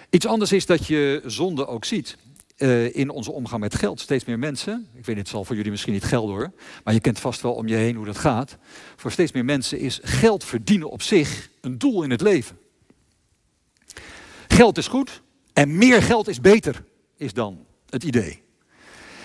Iets 0.10 0.26
anders 0.26 0.52
is 0.52 0.66
dat 0.66 0.88
je 0.88 1.22
zonde 1.26 1.68
ook 1.68 1.86
ziet. 1.86 2.18
Uh, 2.58 2.96
in 2.96 3.10
onze 3.10 3.32
omgang 3.32 3.62
met 3.62 3.76
geld. 3.76 4.00
Steeds 4.00 4.26
meer 4.26 4.40
mensen, 4.40 4.88
ik 4.94 5.06
weet 5.06 5.18
het 5.18 5.28
zal 5.28 5.44
voor 5.44 5.56
jullie 5.56 5.72
misschien 5.72 5.94
niet 5.94 6.04
geld 6.04 6.30
hoor, 6.30 6.52
maar 6.84 6.94
je 6.94 7.00
kent 7.00 7.20
vast 7.20 7.42
wel 7.42 7.54
om 7.54 7.68
je 7.68 7.76
heen 7.76 7.96
hoe 7.96 8.06
dat 8.06 8.18
gaat. 8.18 8.58
Voor 8.96 9.12
steeds 9.12 9.32
meer 9.32 9.46
mensen 9.46 9.80
is 9.80 10.00
geld 10.04 10.44
verdienen 10.44 10.90
op 10.90 11.02
zich 11.02 11.50
een 11.62 11.78
doel 11.78 12.04
in 12.04 12.12
het 12.12 12.22
leven. 12.22 12.58
Geld 14.48 14.78
is 14.78 14.88
goed 14.88 15.22
en 15.58 15.78
meer 15.78 16.02
geld 16.02 16.28
is 16.28 16.42
beter, 16.42 16.84
is 17.16 17.34
dan 17.34 17.66
het 17.90 18.04
idee. 18.04 18.44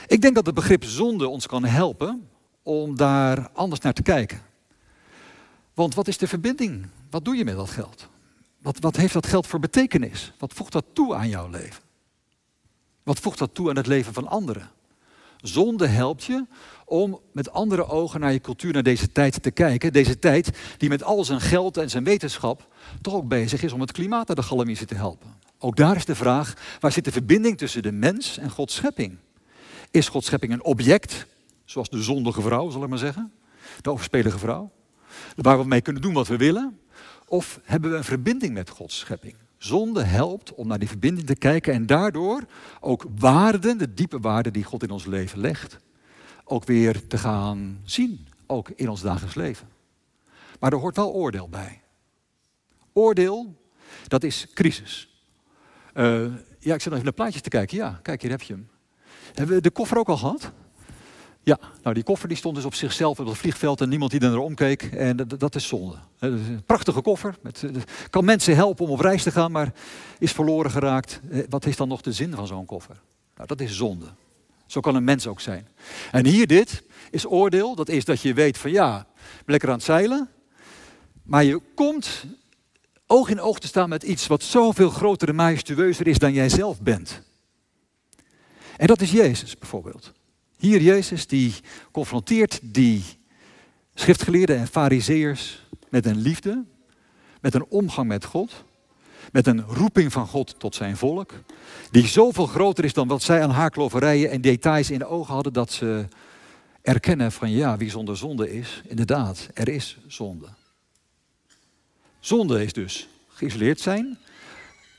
Ik 0.06 0.20
denk 0.20 0.34
dat 0.34 0.46
het 0.46 0.54
begrip 0.54 0.84
zonde 0.84 1.28
ons 1.28 1.46
kan 1.46 1.64
helpen 1.64 2.28
om 2.62 2.96
daar 2.96 3.50
anders 3.52 3.80
naar 3.80 3.92
te 3.92 4.02
kijken. 4.02 4.42
Want 5.74 5.94
wat 5.94 6.08
is 6.08 6.18
de 6.18 6.28
verbinding? 6.28 6.86
Wat 7.10 7.24
doe 7.24 7.36
je 7.36 7.44
met 7.44 7.56
dat 7.56 7.70
geld? 7.70 8.08
Wat, 8.62 8.78
wat 8.80 8.96
heeft 8.96 9.12
dat 9.12 9.26
geld 9.26 9.46
voor 9.46 9.60
betekenis? 9.60 10.32
Wat 10.38 10.52
voegt 10.52 10.72
dat 10.72 10.84
toe 10.92 11.14
aan 11.14 11.28
jouw 11.28 11.48
leven? 11.48 11.82
Wat 13.02 13.18
voegt 13.18 13.38
dat 13.38 13.54
toe 13.54 13.68
aan 13.68 13.76
het 13.76 13.86
leven 13.86 14.12
van 14.12 14.28
anderen? 14.28 14.70
Zonde 15.36 15.86
helpt 15.86 16.24
je 16.24 16.46
om 16.84 17.20
met 17.32 17.50
andere 17.50 17.86
ogen 17.86 18.20
naar 18.20 18.32
je 18.32 18.40
cultuur, 18.40 18.72
naar 18.72 18.82
deze 18.82 19.12
tijd 19.12 19.42
te 19.42 19.50
kijken. 19.50 19.92
Deze 19.92 20.18
tijd 20.18 20.50
die 20.78 20.88
met 20.88 21.02
al 21.02 21.24
zijn 21.24 21.40
geld 21.40 21.76
en 21.76 21.90
zijn 21.90 22.04
wetenschap 22.04 22.68
toch 23.00 23.14
ook 23.14 23.28
bezig 23.28 23.62
is 23.62 23.72
om 23.72 23.80
het 23.80 23.92
klimaat 23.92 24.26
naar 24.26 24.36
de 24.36 24.42
galamiezen 24.42 24.86
te 24.86 24.94
helpen. 24.94 25.41
Ook 25.64 25.76
daar 25.76 25.96
is 25.96 26.04
de 26.04 26.14
vraag, 26.14 26.54
waar 26.80 26.92
zit 26.92 27.04
de 27.04 27.12
verbinding 27.12 27.58
tussen 27.58 27.82
de 27.82 27.92
mens 27.92 28.38
en 28.38 28.50
Gods 28.50 28.74
schepping? 28.74 29.16
Is 29.90 30.08
Gods 30.08 30.26
schepping 30.26 30.52
een 30.52 30.64
object, 30.64 31.26
zoals 31.64 31.88
de 31.88 32.02
zondige 32.02 32.42
vrouw, 32.42 32.70
zal 32.70 32.82
ik 32.82 32.88
maar 32.88 32.98
zeggen? 32.98 33.32
De 33.80 33.90
overspelige 33.90 34.38
vrouw? 34.38 34.70
Waar 35.36 35.58
we 35.58 35.64
mee 35.64 35.80
kunnen 35.80 36.02
doen 36.02 36.12
wat 36.12 36.28
we 36.28 36.36
willen? 36.36 36.80
Of 37.26 37.60
hebben 37.64 37.90
we 37.90 37.96
een 37.96 38.04
verbinding 38.04 38.54
met 38.54 38.70
Gods 38.70 38.98
schepping? 38.98 39.34
Zonde 39.58 40.02
helpt 40.02 40.54
om 40.54 40.66
naar 40.66 40.78
die 40.78 40.88
verbinding 40.88 41.26
te 41.26 41.36
kijken 41.36 41.74
en 41.74 41.86
daardoor 41.86 42.44
ook 42.80 43.06
waarden, 43.18 43.78
de 43.78 43.94
diepe 43.94 44.20
waarden 44.20 44.52
die 44.52 44.64
God 44.64 44.82
in 44.82 44.90
ons 44.90 45.06
leven 45.06 45.38
legt, 45.38 45.78
ook 46.44 46.64
weer 46.64 47.06
te 47.06 47.18
gaan 47.18 47.80
zien, 47.84 48.28
ook 48.46 48.70
in 48.70 48.88
ons 48.88 49.00
dagelijks 49.00 49.34
leven. 49.34 49.68
Maar 50.60 50.72
er 50.72 50.78
hoort 50.78 50.96
wel 50.96 51.12
oordeel 51.12 51.48
bij. 51.48 51.82
Oordeel, 52.92 53.56
dat 54.08 54.22
is 54.22 54.46
crisis. 54.54 55.11
Uh, 55.94 56.24
ja, 56.58 56.74
ik 56.74 56.80
zit 56.80 56.84
nog 56.84 56.92
even 56.92 57.04
naar 57.04 57.12
plaatjes 57.12 57.42
te 57.42 57.48
kijken. 57.48 57.76
Ja, 57.76 58.00
kijk, 58.02 58.22
hier 58.22 58.30
heb 58.30 58.42
je 58.42 58.52
hem. 58.52 58.68
Hebben 59.34 59.56
we 59.56 59.62
de 59.62 59.70
koffer 59.70 59.98
ook 59.98 60.08
al 60.08 60.16
gehad? 60.16 60.52
Ja, 61.44 61.58
nou 61.82 61.94
die 61.94 62.04
koffer 62.04 62.28
die 62.28 62.36
stond 62.36 62.54
dus 62.54 62.64
op 62.64 62.74
zichzelf 62.74 63.20
op 63.20 63.26
het 63.26 63.36
vliegveld 63.36 63.80
en 63.80 63.88
niemand 63.88 64.10
die 64.10 64.20
er 64.20 64.30
naar 64.30 64.38
omkeek. 64.38 64.82
En 64.82 65.16
dat, 65.16 65.54
is 65.54 65.66
zonde. 65.66 65.96
een 66.18 66.62
prachtige 66.66 67.00
koffer. 67.00 67.34
Met, 67.40 67.62
eh, 67.62 67.82
kan 68.10 68.24
mensen 68.24 68.54
helpen 68.54 68.84
om 68.84 68.90
op 68.90 69.00
reis 69.00 69.22
te 69.22 69.30
gaan, 69.30 69.52
maar 69.52 69.72
is 70.18 70.32
verloren 70.32 70.70
geraakt. 70.70 71.20
Eh, 71.30 71.40
wat 71.48 71.66
is 71.66 71.76
dan 71.76 71.88
nog 71.88 72.00
de 72.00 72.12
zin 72.12 72.34
van 72.34 72.46
zo'n 72.46 72.64
koffer? 72.64 73.00
Nou, 73.34 73.48
dat 73.48 73.60
is 73.60 73.76
zonde. 73.76 74.06
Zo 74.66 74.80
kan 74.80 74.94
een 74.94 75.04
mens 75.04 75.26
ook 75.26 75.40
zijn. 75.40 75.68
En 76.10 76.26
hier 76.26 76.46
dit 76.46 76.82
is 77.10 77.26
oordeel. 77.26 77.74
Dat 77.74 77.88
is 77.88 78.04
dat 78.04 78.20
je 78.20 78.34
weet 78.34 78.58
van 78.58 78.70
ja, 78.70 79.06
lekker 79.46 79.68
aan 79.68 79.74
het 79.74 79.84
zeilen. 79.84 80.28
Maar 81.22 81.44
je 81.44 81.60
komt 81.74 82.24
oog 83.12 83.28
in 83.28 83.40
oog 83.40 83.58
te 83.58 83.66
staan 83.66 83.88
met 83.88 84.02
iets 84.02 84.26
wat 84.26 84.42
zoveel 84.42 84.90
groter 84.90 85.28
en 85.28 85.34
majestueuzer 85.34 86.06
is 86.06 86.18
dan 86.18 86.32
jij 86.32 86.48
zelf 86.48 86.80
bent. 86.80 87.22
En 88.76 88.86
dat 88.86 89.00
is 89.00 89.10
Jezus 89.10 89.58
bijvoorbeeld. 89.58 90.12
Hier 90.58 90.80
Jezus 90.80 91.26
die 91.26 91.54
confronteert 91.90 92.60
die 92.62 93.04
schriftgeleerden 93.94 94.56
en 94.56 94.66
fariseërs 94.66 95.66
met 95.88 96.06
een 96.06 96.16
liefde, 96.16 96.64
met 97.40 97.54
een 97.54 97.66
omgang 97.68 98.08
met 98.08 98.24
God, 98.24 98.64
met 99.32 99.46
een 99.46 99.60
roeping 99.60 100.12
van 100.12 100.26
God 100.26 100.54
tot 100.58 100.74
zijn 100.74 100.96
volk, 100.96 101.32
die 101.90 102.06
zoveel 102.06 102.46
groter 102.46 102.84
is 102.84 102.92
dan 102.92 103.08
wat 103.08 103.22
zij 103.22 103.42
aan 103.42 103.50
haarkloverijen 103.50 104.30
en 104.30 104.40
details 104.40 104.90
in 104.90 104.98
de 104.98 105.06
ogen 105.06 105.34
hadden, 105.34 105.52
dat 105.52 105.72
ze 105.72 106.04
erkennen 106.82 107.32
van 107.32 107.50
ja, 107.50 107.76
wie 107.76 107.90
zonder 107.90 108.16
zonde 108.16 108.52
is, 108.52 108.82
inderdaad, 108.86 109.48
er 109.54 109.68
is 109.68 109.98
zonde. 110.06 110.48
Zonde 112.22 112.64
is 112.64 112.72
dus 112.72 113.08
geïsoleerd 113.28 113.80
zijn, 113.80 114.18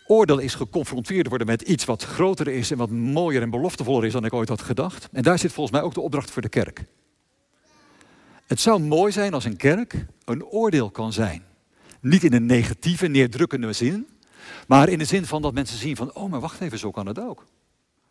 Oordeel 0.08 0.40
is 0.40 0.56
geconfronteerd 0.56 1.28
worden 1.28 1.48
met 1.48 1.62
iets 1.62 1.86
wat 1.86 2.04
groter 2.04 2.48
is 2.48 2.72
en 2.72 2.78
wat 2.78 2.90
mooier 2.90 3.42
en 3.42 3.50
beloftevoller 3.50 4.06
is 4.06 4.14
dan 4.14 4.26
ik 4.26 4.34
ooit 4.34 4.50
had 4.50 4.62
gedacht. 4.62 5.10
En 5.12 5.24
daar 5.24 5.40
zit 5.40 5.52
volgens 5.52 5.76
mij 5.76 5.86
ook 5.86 5.94
de 5.94 6.02
opdracht 6.02 6.32
voor 6.32 6.42
de 6.42 6.50
kerk. 6.50 6.86
Het 8.48 8.60
zou 8.60 8.80
mooi 8.80 9.12
zijn 9.12 9.34
als 9.34 9.46
een 9.46 9.58
kerk 9.58 10.06
een 10.26 10.46
oordeel 10.46 10.90
kan 10.90 11.14
zijn. 11.14 11.44
Niet 12.02 12.24
in 12.24 12.34
een 12.34 12.46
negatieve, 12.46 13.08
neerdrukkende 13.08 13.74
zin, 13.74 14.08
maar 14.68 14.90
in 14.90 14.98
de 14.98 15.06
zin 15.06 15.26
van 15.26 15.42
dat 15.42 15.54
mensen 15.54 15.78
zien 15.78 15.96
van, 15.96 16.14
oh 16.14 16.30
maar 16.30 16.40
wacht 16.40 16.62
even, 16.62 16.80
zo 16.80 16.92
kan 16.92 17.08
het 17.08 17.20
ook. 17.20 17.46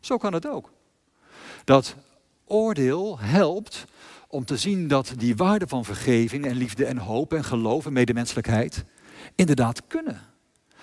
Zo 0.00 0.16
kan 0.16 0.32
het 0.32 0.46
ook. 0.46 0.72
Dat 1.64 1.96
oordeel 2.44 3.18
helpt 3.18 3.84
om 4.28 4.44
te 4.44 4.56
zien 4.56 4.88
dat 4.88 5.14
die 5.16 5.36
waarden 5.36 5.68
van 5.68 5.84
vergeving 5.84 6.46
en 6.46 6.56
liefde 6.56 6.84
en 6.84 6.98
hoop 6.98 7.32
en 7.32 7.44
geloof 7.44 7.86
en 7.86 7.92
medemenselijkheid 7.92 8.84
inderdaad 9.34 9.86
kunnen. 9.86 10.20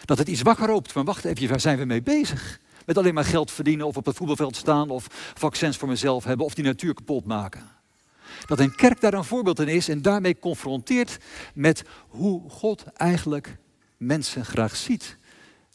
Dat 0.06 0.18
het 0.18 0.28
iets 0.28 0.42
wakker 0.42 0.68
roept. 0.68 0.94
Maar 0.94 1.04
wacht 1.04 1.26
even, 1.26 1.50
waar 1.50 1.60
zijn 1.60 1.78
we 1.78 1.86
mee 1.86 2.02
bezig? 2.02 2.60
Met 2.86 2.98
alleen 2.98 3.14
maar 3.14 3.26
geld 3.26 3.52
verdienen 3.52 3.88
of 3.88 3.98
op 3.98 4.06
het 4.06 4.16
voetbalveld 4.16 4.56
staan 4.56 4.90
of 4.90 5.08
vaccins 5.34 5.78
voor 5.78 5.88
mezelf 5.88 6.24
hebben 6.24 6.46
of 6.46 6.54
die 6.54 6.64
natuur 6.64 6.94
kapot 6.94 7.26
maken. 7.26 7.78
Dat 8.46 8.60
een 8.60 8.76
kerk 8.76 9.02
daar 9.02 9.14
een 9.14 9.24
voorbeeld 9.24 9.60
in 9.60 9.68
is 9.68 9.90
en 9.90 10.02
daarmee 10.02 10.40
confronteert 10.40 11.18
met 11.54 11.84
hoe 12.08 12.50
God 12.50 12.84
eigenlijk 12.84 13.58
mensen 13.98 14.46
graag 14.46 14.76
ziet, 14.76 15.18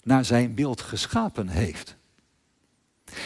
naar 0.02 0.24
zijn 0.24 0.54
beeld 0.54 0.80
geschapen 0.80 1.48
heeft. 1.48 1.96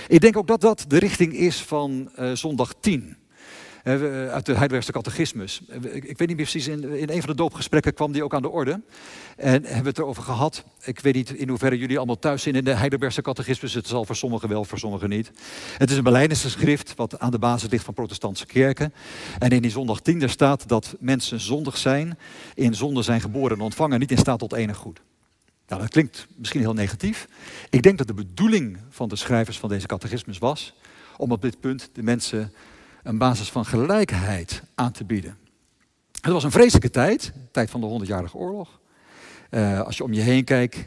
Ik 0.08 0.20
denk 0.20 0.36
ook 0.36 0.46
dat 0.46 0.60
dat 0.60 0.84
de 0.88 0.98
richting 0.98 1.32
is 1.32 1.62
van 1.62 2.10
uh, 2.18 2.32
zondag 2.32 2.74
10. 2.80 3.16
Eh, 3.84 4.28
uit 4.28 4.46
de 4.46 4.52
Heidelbergse 4.52 4.92
catechismus. 4.92 5.60
Eh, 5.68 5.94
ik 5.94 6.18
weet 6.18 6.28
niet 6.28 6.36
meer 6.36 6.36
precies, 6.36 6.68
in, 6.68 6.84
in 6.84 7.10
een 7.10 7.20
van 7.20 7.30
de 7.30 7.36
doopgesprekken 7.36 7.94
kwam 7.94 8.12
die 8.12 8.24
ook 8.24 8.34
aan 8.34 8.42
de 8.42 8.48
orde. 8.48 8.80
En 9.36 9.64
hebben 9.64 9.82
we 9.82 9.88
het 9.88 9.98
erover 9.98 10.22
gehad. 10.22 10.64
Ik 10.84 11.00
weet 11.00 11.14
niet 11.14 11.30
in 11.30 11.48
hoeverre 11.48 11.78
jullie 11.78 11.96
allemaal 11.96 12.18
thuis 12.18 12.42
zijn 12.42 12.54
in 12.54 12.64
de 12.64 12.74
Heidelbergse 12.74 13.22
catechismus. 13.22 13.74
Het 13.74 13.86
zal 13.86 14.04
voor 14.04 14.16
sommigen 14.16 14.48
wel, 14.48 14.64
voor 14.64 14.78
sommigen 14.78 15.08
niet. 15.08 15.30
Het 15.78 15.90
is 15.90 15.96
een 15.96 16.02
belijdense 16.02 16.50
schrift 16.50 16.94
wat 16.96 17.18
aan 17.18 17.30
de 17.30 17.38
basis 17.38 17.70
ligt 17.70 17.84
van 17.84 17.94
protestantse 17.94 18.46
kerken. 18.46 18.92
En 19.38 19.50
in 19.50 19.62
die 19.62 19.70
zondag 19.70 20.00
10 20.00 20.18
daar 20.18 20.30
staat 20.30 20.68
dat 20.68 20.96
mensen 21.00 21.40
zondig 21.40 21.76
zijn, 21.76 22.18
in 22.54 22.74
zonde 22.74 23.02
zijn 23.02 23.20
geboren 23.20 23.56
en 23.56 23.62
ontvangen, 23.62 24.00
niet 24.00 24.10
in 24.10 24.18
staat 24.18 24.38
tot 24.38 24.52
enig 24.52 24.76
goed. 24.76 25.00
Nou, 25.68 25.80
dat 25.80 25.90
klinkt 25.90 26.26
misschien 26.36 26.60
heel 26.60 26.74
negatief. 26.74 27.28
Ik 27.70 27.82
denk 27.82 27.98
dat 27.98 28.06
de 28.06 28.14
bedoeling 28.14 28.78
van 28.90 29.08
de 29.08 29.16
schrijvers 29.16 29.58
van 29.58 29.68
deze 29.68 29.86
catechismus 29.86 30.38
was 30.38 30.74
om 31.16 31.32
op 31.32 31.42
dit 31.42 31.60
punt 31.60 31.90
de 31.92 32.02
mensen 32.02 32.52
een 33.08 33.18
basis 33.18 33.50
van 33.50 33.64
gelijkheid 33.64 34.62
aan 34.74 34.92
te 34.92 35.04
bieden. 35.04 35.38
Het 36.20 36.32
was 36.32 36.44
een 36.44 36.50
vreselijke 36.50 36.90
tijd, 36.90 37.32
tijd 37.50 37.70
van 37.70 37.80
de 37.80 38.04
100-jarige 38.04 38.36
oorlog. 38.36 38.80
Uh, 39.50 39.80
als 39.80 39.96
je 39.96 40.04
om 40.04 40.12
je 40.12 40.20
heen 40.20 40.44
kijkt, 40.44 40.76
uh, 40.76 40.86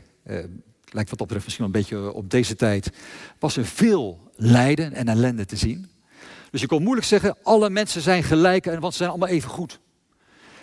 lijkt 0.89 1.09
wat 1.09 1.19
dat 1.19 1.27
betreft 1.27 1.45
misschien 1.45 1.65
wel 1.65 1.75
een 1.75 1.81
beetje 1.81 2.13
op 2.13 2.29
deze 2.29 2.55
tijd, 2.55 2.91
was 3.39 3.57
er 3.57 3.65
veel 3.65 4.31
lijden 4.35 4.93
en 4.93 5.07
ellende 5.07 5.45
te 5.45 5.55
zien. 5.55 5.89
Dus 6.51 6.61
je 6.61 6.67
kon 6.67 6.83
moeilijk 6.83 7.07
zeggen, 7.07 7.37
alle 7.43 7.69
mensen 7.69 8.01
zijn 8.01 8.23
gelijk, 8.23 8.65
want 8.65 8.91
ze 8.91 8.97
zijn 8.97 9.09
allemaal 9.09 9.27
even 9.27 9.49
goed. 9.49 9.79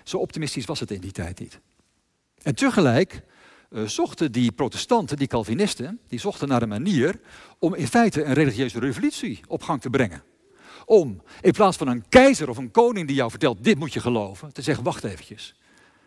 Zo 0.04 0.16
optimistisch 0.16 0.64
was 0.64 0.80
het 0.80 0.90
in 0.90 1.00
die 1.00 1.12
tijd 1.12 1.40
niet. 1.40 1.60
En 2.42 2.54
tegelijk 2.54 3.22
zochten 3.84 4.32
die 4.32 4.52
protestanten, 4.52 5.16
die 5.16 5.26
Calvinisten, 5.26 6.00
die 6.08 6.20
zochten 6.20 6.48
naar 6.48 6.62
een 6.62 6.68
manier 6.68 7.20
om 7.58 7.74
in 7.74 7.88
feite 7.88 8.24
een 8.24 8.34
religieuze 8.34 8.78
revolutie 8.78 9.40
op 9.46 9.62
gang 9.62 9.80
te 9.80 9.90
brengen 9.90 10.22
om 10.88 11.22
in 11.40 11.52
plaats 11.52 11.76
van 11.76 11.88
een 11.88 12.08
keizer 12.08 12.48
of 12.48 12.56
een 12.56 12.70
koning 12.70 13.06
die 13.06 13.16
jou 13.16 13.30
vertelt, 13.30 13.64
dit 13.64 13.78
moet 13.78 13.92
je 13.92 14.00
geloven, 14.00 14.52
te 14.52 14.62
zeggen, 14.62 14.84
wacht 14.84 15.04
eventjes. 15.04 15.54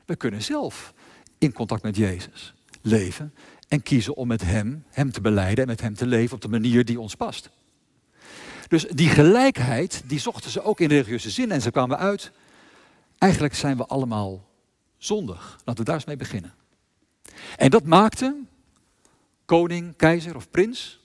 We 0.06 0.16
kunnen 0.16 0.42
zelf 0.42 0.94
in 1.38 1.54
contact 1.54 1.84
met 1.84 1.96
Jezus 1.96 2.54
leven 2.82 3.34
en 3.68 3.84
kiezen 3.84 4.16
om 4.16 4.28
met 4.28 4.42
Hem, 4.42 4.84
Hem 4.90 5.12
te 5.12 5.22
beleiden 5.22 5.64
en 5.64 5.70
met 5.70 5.82
Hem 5.82 5.96
te 5.96 6.06
leven 6.06 6.36
op 6.36 6.42
de 6.42 6.48
manier 6.48 6.86
die 6.86 7.00
ons 7.00 7.16
past. 7.16 7.50
Dus 8.68 8.86
die 8.88 9.10
gelijkheid, 9.10 10.04
die 10.06 10.20
zochten 10.20 10.52
ze 10.52 10.62
ook 10.62 10.80
in 10.80 10.90
religieuze 10.90 11.30
zin 11.30 11.52
en 11.52 11.62
ze 11.62 11.72
kwamen 11.72 11.98
uit, 11.98 12.32
eigenlijk 13.18 13.56
zijn 13.56 13.78
we 13.78 13.86
allemaal 13.86 14.50
zondig. 14.98 15.58
Laten 15.58 15.84
we 15.84 15.84
daar 15.84 15.96
eens 15.96 16.06
mee 16.06 16.18
beginnen. 16.18 16.54
En 17.58 17.70
dat 17.70 17.86
maakte 17.86 18.36
koning, 19.46 19.96
keizer 19.96 20.36
of 20.36 20.50
prins 20.50 21.00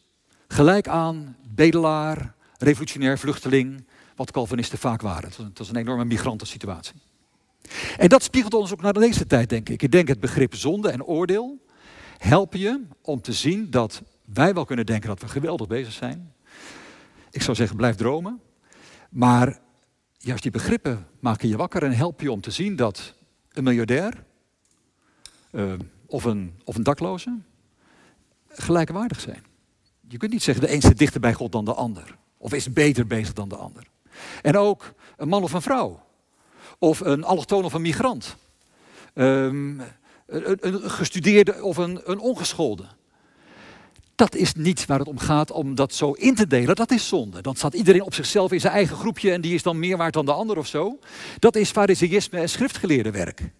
gelijk 0.48 0.88
aan 0.88 1.36
bedelaar, 1.54 2.34
revolutionair 2.58 3.18
vluchteling, 3.18 3.86
wat 4.16 4.30
Calvinisten 4.30 4.78
vaak 4.78 5.00
waren. 5.00 5.30
Het 5.36 5.58
was 5.58 5.68
een 5.68 5.76
enorme 5.76 6.04
migrantensituatie. 6.04 7.00
En 7.96 8.08
dat 8.08 8.22
spiegelt 8.22 8.54
ons 8.54 8.72
ook 8.72 8.82
naar 8.82 8.92
deze 8.92 9.26
tijd, 9.26 9.48
denk 9.48 9.68
ik. 9.68 9.82
Ik 9.82 9.90
denk 9.90 10.08
het 10.08 10.20
begrip 10.20 10.54
zonde 10.54 10.90
en 10.90 11.04
oordeel 11.04 11.64
helpen 12.18 12.58
je 12.58 12.80
om 13.02 13.20
te 13.20 13.32
zien 13.32 13.70
dat 13.70 14.02
wij 14.24 14.54
wel 14.54 14.64
kunnen 14.64 14.86
denken 14.86 15.08
dat 15.08 15.20
we 15.20 15.28
geweldig 15.28 15.66
bezig 15.66 15.92
zijn. 15.92 16.32
Ik 17.30 17.42
zou 17.42 17.56
zeggen, 17.56 17.76
blijf 17.76 17.96
dromen. 17.96 18.40
Maar 19.10 19.60
juist 20.18 20.42
die 20.42 20.52
begrippen 20.52 21.06
maken 21.20 21.48
je 21.48 21.56
wakker 21.56 21.82
en 21.82 21.92
helpen 21.92 22.24
je 22.24 22.32
om 22.32 22.40
te 22.40 22.50
zien 22.50 22.76
dat 22.76 23.14
een 23.52 23.64
miljardair 23.64 24.24
uh, 25.50 25.72
of, 26.06 26.24
een, 26.24 26.60
of 26.64 26.76
een 26.76 26.82
dakloze 26.82 27.38
gelijkwaardig 28.48 29.20
zijn. 29.20 29.44
Je 30.08 30.16
kunt 30.16 30.32
niet 30.32 30.42
zeggen 30.42 30.66
de 30.66 30.72
een 30.72 30.80
zit 30.80 30.98
dichter 30.98 31.20
bij 31.20 31.34
God 31.34 31.52
dan 31.52 31.64
de 31.64 31.74
ander. 31.74 32.16
Of 32.46 32.52
is 32.52 32.72
beter 32.72 33.06
bezig 33.06 33.32
dan 33.32 33.48
de 33.48 33.56
ander. 33.56 33.82
En 34.42 34.56
ook 34.56 34.94
een 35.16 35.28
man 35.28 35.42
of 35.42 35.52
een 35.52 35.62
vrouw. 35.62 36.00
Of 36.78 37.00
een 37.00 37.24
allochtoon 37.24 37.64
of 37.64 37.72
een 37.72 37.82
migrant. 37.82 38.36
Um, 39.14 39.80
een, 40.26 40.56
een, 40.60 40.90
gestudeerde 40.90 41.62
of 41.62 41.76
een, 41.76 42.00
een 42.04 42.18
ongeschoolde. 42.18 42.84
Dat 44.14 44.34
is 44.34 44.54
niet 44.54 44.86
waar 44.86 44.98
het 44.98 45.08
om 45.08 45.18
gaat 45.18 45.50
om 45.50 45.74
dat 45.74 45.94
zo 45.94 46.12
in 46.12 46.34
te 46.34 46.46
delen. 46.46 46.74
Dat 46.74 46.90
is 46.90 47.08
zonde. 47.08 47.42
Dan 47.42 47.54
staat 47.54 47.74
iedereen 47.74 48.02
op 48.02 48.14
zichzelf 48.14 48.52
in 48.52 48.60
zijn 48.60 48.72
eigen 48.72 48.96
groepje 48.96 49.32
en 49.32 49.40
die 49.40 49.54
is 49.54 49.62
dan 49.62 49.78
meer 49.78 49.96
waard 49.96 50.14
dan 50.14 50.26
de 50.26 50.32
ander 50.32 50.58
of 50.58 50.66
zo. 50.66 50.98
Dat 51.38 51.56
is 51.56 51.70
fariseïsme 51.70 52.38
en 52.38 52.48
schriftgeleerde 52.48 53.10
werk. 53.10 53.50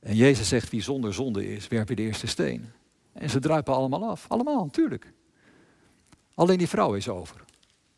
En 0.00 0.16
Jezus 0.16 0.48
zegt, 0.48 0.70
wie 0.70 0.82
zonder 0.82 1.14
zonde 1.14 1.54
is, 1.54 1.68
werp 1.68 1.88
je 1.88 1.94
de 1.94 2.02
eerste 2.02 2.26
steen. 2.26 2.70
En 3.12 3.30
ze 3.30 3.38
druipen 3.38 3.74
allemaal 3.74 4.08
af. 4.08 4.24
Allemaal, 4.28 4.64
natuurlijk. 4.64 5.12
Alleen 6.34 6.58
die 6.58 6.68
vrouw 6.68 6.94
is 6.94 7.08
over. 7.08 7.48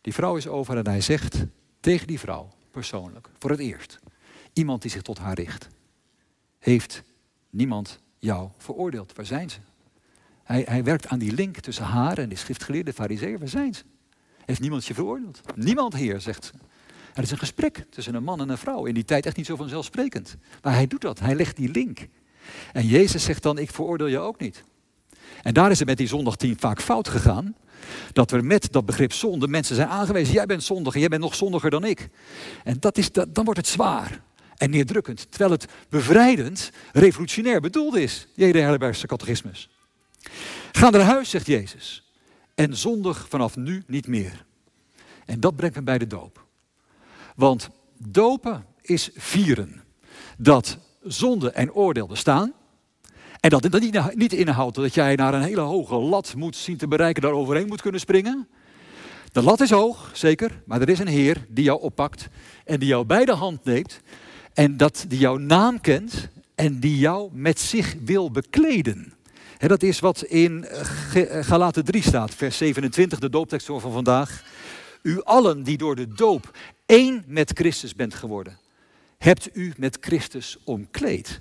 Die 0.03 0.15
vrouw 0.15 0.37
is 0.37 0.47
over 0.47 0.77
en 0.77 0.87
hij 0.87 1.01
zegt 1.01 1.45
tegen 1.81 2.07
die 2.07 2.19
vrouw, 2.19 2.49
persoonlijk, 2.71 3.29
voor 3.39 3.51
het 3.51 3.61
eerst, 3.61 3.99
iemand 4.53 4.83
die 4.83 4.91
zich 4.91 5.03
tot 5.03 5.19
haar 5.19 5.35
richt, 5.35 5.69
heeft 6.59 7.03
niemand 7.51 8.01
jou 8.19 8.49
veroordeeld. 8.57 9.13
Waar 9.17 9.27
zijn 9.27 9.51
ze? 9.51 9.59
Hij, 10.43 10.63
hij 10.69 10.85
werkt 10.85 11.07
aan 11.07 11.19
die 11.19 11.33
link 11.33 11.59
tussen 11.59 11.85
haar 11.85 12.19
en 12.19 12.29
die 12.29 12.39
schriftgeleerde 12.39 12.93
fariseer. 12.93 13.39
Waar 13.39 13.49
zijn 13.49 13.75
ze? 13.75 13.83
Heeft 14.45 14.61
niemand 14.61 14.87
je 14.87 14.95
veroordeeld? 14.95 15.41
Niemand, 15.55 15.95
heer, 15.95 16.21
zegt 16.21 16.45
ze. 16.45 16.53
Er 17.15 17.23
is 17.23 17.31
een 17.31 17.39
gesprek 17.39 17.87
tussen 17.91 18.15
een 18.15 18.25
man 18.25 18.41
en 18.41 18.49
een 18.49 18.59
vrouw. 18.59 18.85
In 18.85 18.95
die 18.95 19.05
tijd 19.05 19.27
echt 19.27 19.37
niet 19.37 19.47
zo 19.47 19.57
vanzelfsprekend. 19.57 20.37
Maar 20.63 20.75
hij 20.75 20.87
doet 20.87 21.01
dat. 21.01 21.19
Hij 21.19 21.35
legt 21.35 21.57
die 21.57 21.71
link. 21.71 22.09
En 22.73 22.87
Jezus 22.87 23.25
zegt 23.25 23.43
dan, 23.43 23.59
ik 23.59 23.71
veroordeel 23.71 24.07
je 24.07 24.19
ook 24.19 24.41
niet. 24.41 24.65
En 25.43 25.55
daar 25.55 25.71
is 25.71 25.79
het 25.79 25.89
met 25.89 25.97
die 25.97 26.07
zondag 26.07 26.37
tien 26.37 26.59
vaak 26.59 26.81
fout 26.81 27.09
gegaan. 27.09 27.55
Dat 28.13 28.31
we 28.31 28.43
met 28.43 28.73
dat 28.73 28.87
begrip 28.87 29.13
zonde 29.13 29.49
mensen 29.49 29.77
zijn 29.77 29.89
aangewezen. 29.89 30.35
Jij 30.35 30.47
bent 30.47 30.63
zondig 30.63 30.95
en 30.95 31.01
jij 31.01 31.09
bent 31.09 31.23
nog 31.23 31.35
zondiger 31.35 31.71
dan 31.71 31.85
ik. 31.85 32.09
En 32.65 32.77
dat 32.81 32.99
is, 32.99 33.13
dat, 33.13 33.35
dan 33.35 33.45
wordt 33.45 33.61
het 33.61 33.69
zwaar 33.69 34.23
en 34.57 34.71
neerdrukkend. 34.71 35.27
Terwijl 35.31 35.51
het 35.51 35.67
bevrijdend, 35.89 36.71
revolutionair 36.93 37.61
bedoeld 37.61 37.97
is. 37.97 38.27
Jede 38.35 38.59
Heidelbergse 38.59 39.07
catechismus. 39.07 39.69
Ga 40.73 40.91
naar 40.91 41.01
huis, 41.01 41.31
zegt 41.31 41.47
Jezus. 41.47 42.13
En 42.55 42.77
zondig 42.77 43.27
vanaf 43.29 43.57
nu 43.57 43.83
niet 43.87 44.07
meer. 44.07 44.45
En 45.27 45.41
dat 45.41 45.57
brengt 45.57 45.77
me 45.77 45.83
bij 45.83 45.99
de 45.99 46.07
doop. 46.07 46.47
Want 47.37 47.69
dopen 47.99 48.67
is 48.81 49.11
vieren. 49.15 49.83
Dat 50.39 50.79
zonde 51.03 51.51
en 51.51 51.73
oordeel 51.73 52.07
bestaan. 52.07 52.53
En 53.43 53.51
dat 53.51 53.63
het 53.63 54.15
niet 54.15 54.33
inhoudt 54.33 54.77
dat 54.77 54.95
jij 54.95 55.15
naar 55.15 55.35
een 55.35 55.43
hele 55.43 55.61
hoge 55.61 55.95
lat 55.95 56.35
moet 56.37 56.57
zien 56.57 56.77
te 56.77 56.89
bereiken, 56.89 57.23
daar 57.23 57.33
overheen 57.33 57.67
moet 57.67 57.81
kunnen 57.81 58.01
springen. 58.01 58.49
De 59.33 59.43
lat 59.43 59.61
is 59.61 59.71
hoog, 59.71 60.11
zeker, 60.13 60.63
maar 60.67 60.81
er 60.81 60.89
is 60.89 60.99
een 60.99 61.07
Heer 61.07 61.47
die 61.49 61.65
jou 61.65 61.81
oppakt 61.81 62.29
en 62.65 62.79
die 62.79 62.89
jou 62.89 63.05
bij 63.05 63.25
de 63.25 63.33
hand 63.33 63.65
neemt 63.65 64.01
en 64.55 64.77
dat 64.77 65.05
die 65.09 65.19
jouw 65.19 65.37
naam 65.37 65.81
kent 65.81 66.29
en 66.55 66.81
die 66.81 66.99
jou 66.99 67.31
met 67.33 67.61
zich 67.61 67.95
wil 68.05 68.31
bekleden. 68.31 69.13
En 69.59 69.69
dat 69.69 69.83
is 69.83 70.01
wat 70.01 70.23
in 70.23 70.67
Galaten 71.41 71.85
3 71.85 72.03
staat, 72.03 72.35
vers 72.35 72.57
27, 72.57 73.19
de 73.19 73.31
dooptekst 73.31 73.67
van 73.67 73.81
vandaag. 73.81 74.45
U 75.03 75.23
allen 75.23 75.63
die 75.63 75.79
door 75.79 75.97
de 75.97 76.09
doop 76.09 76.59
één 76.87 77.25
met 77.27 77.51
Christus 77.55 77.95
bent 77.95 78.15
geworden, 78.15 78.59
hebt 79.19 79.49
u 79.53 79.73
met 79.77 79.97
Christus 80.01 80.59
omkleed. 80.65 81.41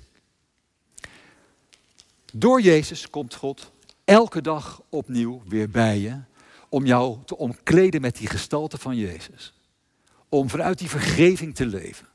Door 2.34 2.60
Jezus 2.60 3.10
komt 3.10 3.34
God 3.34 3.72
elke 4.04 4.40
dag 4.40 4.82
opnieuw 4.88 5.42
weer 5.46 5.70
bij 5.70 5.98
je 5.98 6.20
om 6.68 6.86
jou 6.86 7.18
te 7.24 7.36
omkleden 7.36 8.00
met 8.00 8.16
die 8.16 8.28
gestalte 8.28 8.78
van 8.78 8.96
Jezus. 8.96 9.54
Om 10.28 10.48
vanuit 10.48 10.78
die 10.78 10.88
vergeving 10.88 11.54
te 11.54 11.66
leven. 11.66 12.06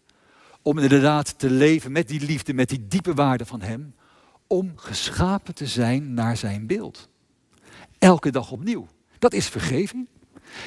Om 0.61 0.77
inderdaad 0.77 1.39
te 1.39 1.49
leven 1.49 1.91
met 1.91 2.07
die 2.07 2.21
liefde, 2.21 2.53
met 2.53 2.69
die 2.69 2.87
diepe 2.87 3.13
waarde 3.13 3.45
van 3.45 3.61
Hem. 3.61 3.95
Om 4.47 4.71
geschapen 4.75 5.55
te 5.55 5.67
zijn 5.67 6.13
naar 6.13 6.37
Zijn 6.37 6.67
beeld. 6.67 7.09
Elke 7.99 8.31
dag 8.31 8.51
opnieuw. 8.51 8.87
Dat 9.19 9.33
is 9.33 9.47
vergeving. 9.47 10.07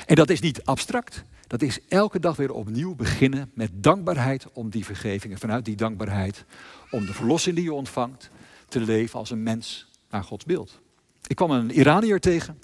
En 0.07 0.15
dat 0.15 0.31
is 0.31 0.41
niet 0.41 0.65
abstract. 0.65 1.25
Dat 1.47 1.63
is 1.63 1.79
elke 1.89 2.21
dag 2.21 2.37
weer 2.37 2.53
opnieuw 2.53 2.95
beginnen 2.95 3.51
met 3.55 3.71
dankbaarheid 3.75 4.53
om 4.53 4.71
die 4.71 4.85
vergeving. 4.85 5.33
En 5.33 5.39
vanuit 5.39 5.65
die 5.65 5.77
dankbaarheid 5.77 6.45
om 6.91 7.07
de 7.07 7.15
verlossing 7.15 7.55
die 7.55 7.65
je 7.65 7.73
ontvangt 7.73 8.31
te 8.71 8.81
leven 8.81 9.19
als 9.19 9.31
een 9.31 9.43
mens 9.43 9.89
naar 10.11 10.25
Gods 10.25 10.45
beeld. 10.45 10.81
Ik 11.27 11.37
kwam 11.37 11.51
een 11.51 11.71
Iranier 11.71 12.21
tegen. 12.21 12.59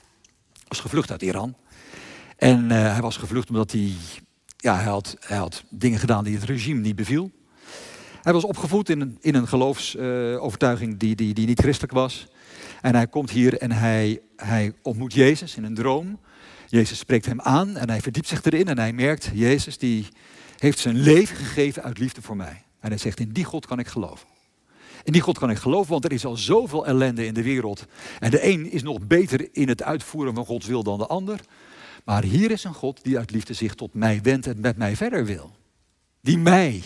was 0.69 0.81
gevlucht 0.81 1.11
uit 1.11 1.23
Iran. 1.23 1.57
En 2.37 2.64
uh, 2.64 2.71
hij 2.71 3.01
was 3.01 3.16
gevlucht 3.16 3.49
omdat 3.49 3.73
hij, 3.73 3.92
ja, 4.57 4.75
hij, 4.75 4.85
had, 4.85 5.16
hij 5.21 5.37
had 5.37 5.64
dingen 5.71 5.99
gedaan 5.99 6.25
die 6.25 6.35
het 6.35 6.45
regime 6.45 6.81
niet 6.81 6.97
beviel. 6.97 7.31
Hij 8.23 8.33
was 8.33 8.45
opgevoed 8.45 8.88
in 8.88 9.01
een, 9.01 9.19
in 9.21 9.35
een 9.35 9.49
geloofsovertuiging 9.49 10.99
die, 10.99 11.14
die, 11.14 11.35
die 11.35 11.47
niet 11.47 11.61
christelijk 11.61 11.92
was. 11.92 12.27
En 12.83 12.95
hij 12.95 13.07
komt 13.07 13.31
hier 13.31 13.59
en 13.59 13.73
hij, 13.73 14.21
hij 14.37 14.73
ontmoet 14.83 15.12
Jezus 15.12 15.57
in 15.57 15.64
een 15.64 15.75
droom. 15.75 16.21
Jezus 16.69 16.99
spreekt 16.99 17.27
hem 17.27 17.40
aan 17.40 17.77
en 17.77 17.90
hij 17.90 18.01
verdiept 18.01 18.29
zich 18.29 18.45
erin 18.45 18.69
en 18.69 18.79
hij 18.79 18.92
merkt, 18.92 19.31
Jezus 19.35 19.79
die 19.79 20.09
heeft 20.59 20.79
zijn 20.79 20.97
leven 20.97 21.37
gegeven 21.37 21.83
uit 21.83 21.99
liefde 21.99 22.23
voor 22.23 22.37
mij. 22.37 22.64
En 22.81 22.88
hij 22.88 22.99
zegt, 22.99 23.21
in 23.21 23.33
die 23.33 23.45
God 23.45 23.66
kan 23.66 23.79
ik 23.79 23.87
geloven. 23.87 24.29
In 25.07 25.12
die 25.12 25.21
God 25.21 25.38
kan 25.38 25.51
ik 25.51 25.57
geloven, 25.57 25.90
want 25.90 26.05
er 26.05 26.12
is 26.12 26.25
al 26.25 26.37
zoveel 26.37 26.87
ellende 26.87 27.27
in 27.27 27.35
de 27.35 27.42
wereld. 27.42 27.87
En 28.19 28.31
de 28.31 28.47
een 28.47 28.71
is 28.71 28.83
nog 28.83 29.07
beter 29.07 29.49
in 29.53 29.69
het 29.69 29.83
uitvoeren 29.83 30.35
van 30.35 30.45
Gods 30.47 30.66
wil 30.66 30.83
dan 30.83 30.99
de 30.99 31.07
ander. 31.07 31.40
Maar 32.05 32.23
hier 32.23 32.51
is 32.51 32.64
een 32.64 32.75
God 32.75 33.05
die 33.05 33.19
uit 33.19 33.31
liefde 33.31 33.55
zich 33.55 33.75
tot 33.75 33.95
mij 33.95 34.23
wendt 34.23 34.47
en 34.47 34.61
met 34.61 34.77
mij 34.77 34.97
verder 34.97 35.25
wil. 35.25 35.57
Die 36.21 36.38
mij 36.38 36.83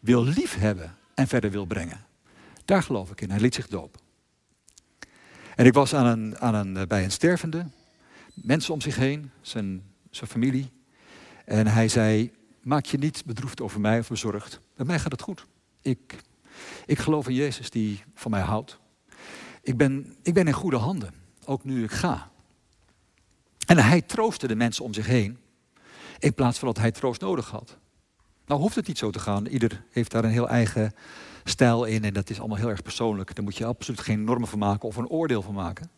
wil 0.00 0.24
liefhebben 0.24 0.96
en 1.14 1.28
verder 1.28 1.50
wil 1.50 1.64
brengen. 1.64 2.04
Daar 2.64 2.82
geloof 2.82 3.10
ik 3.10 3.20
in. 3.20 3.30
Hij 3.30 3.40
liet 3.40 3.54
zich 3.54 3.68
dopen. 3.68 4.00
En 5.56 5.66
ik 5.66 5.72
was 5.72 5.94
aan 5.94 6.06
een, 6.06 6.38
aan 6.38 6.54
een, 6.54 6.88
bij 6.88 7.04
een 7.04 7.10
stervende, 7.10 7.66
mensen 8.34 8.74
om 8.74 8.80
zich 8.80 8.96
heen, 8.96 9.30
zijn, 9.40 9.82
zijn 10.10 10.30
familie. 10.30 10.70
En 11.44 11.66
hij 11.66 11.88
zei, 11.88 12.32
maak 12.62 12.84
je 12.84 12.98
niet 12.98 13.22
bedroefd 13.24 13.60
over 13.60 13.80
mij 13.80 13.98
of 13.98 14.08
bezorgd. 14.08 14.60
Bij 14.76 14.86
mij 14.86 14.98
gaat 14.98 15.12
het 15.12 15.22
goed. 15.22 15.44
Ik 15.82 16.22
ik 16.86 16.98
geloof 16.98 17.28
in 17.28 17.34
Jezus 17.34 17.70
die 17.70 18.02
van 18.14 18.30
mij 18.30 18.40
houdt. 18.40 18.78
Ik 19.62 19.76
ben, 19.76 20.16
ik 20.22 20.34
ben 20.34 20.46
in 20.46 20.52
goede 20.52 20.76
handen, 20.76 21.14
ook 21.44 21.64
nu 21.64 21.84
ik 21.84 21.92
ga. 21.92 22.30
En 23.66 23.78
hij 23.78 24.00
troostte 24.00 24.46
de 24.46 24.54
mensen 24.54 24.84
om 24.84 24.94
zich 24.94 25.06
heen, 25.06 25.38
in 26.18 26.34
plaats 26.34 26.58
van 26.58 26.68
dat 26.68 26.78
hij 26.78 26.90
troost 26.90 27.20
nodig 27.20 27.50
had. 27.50 27.76
Nou 28.46 28.60
hoeft 28.60 28.74
het 28.74 28.86
niet 28.86 28.98
zo 28.98 29.10
te 29.10 29.18
gaan. 29.18 29.46
Ieder 29.46 29.84
heeft 29.90 30.10
daar 30.10 30.24
een 30.24 30.30
heel 30.30 30.48
eigen 30.48 30.92
stijl 31.44 31.84
in 31.84 32.04
en 32.04 32.12
dat 32.12 32.30
is 32.30 32.38
allemaal 32.38 32.58
heel 32.58 32.68
erg 32.68 32.82
persoonlijk. 32.82 33.34
Daar 33.34 33.44
moet 33.44 33.56
je 33.56 33.64
absoluut 33.64 34.00
geen 34.00 34.24
normen 34.24 34.48
van 34.48 34.58
maken 34.58 34.88
of 34.88 34.96
een 34.96 35.08
oordeel 35.08 35.42
van 35.42 35.54
maken. 35.54 35.90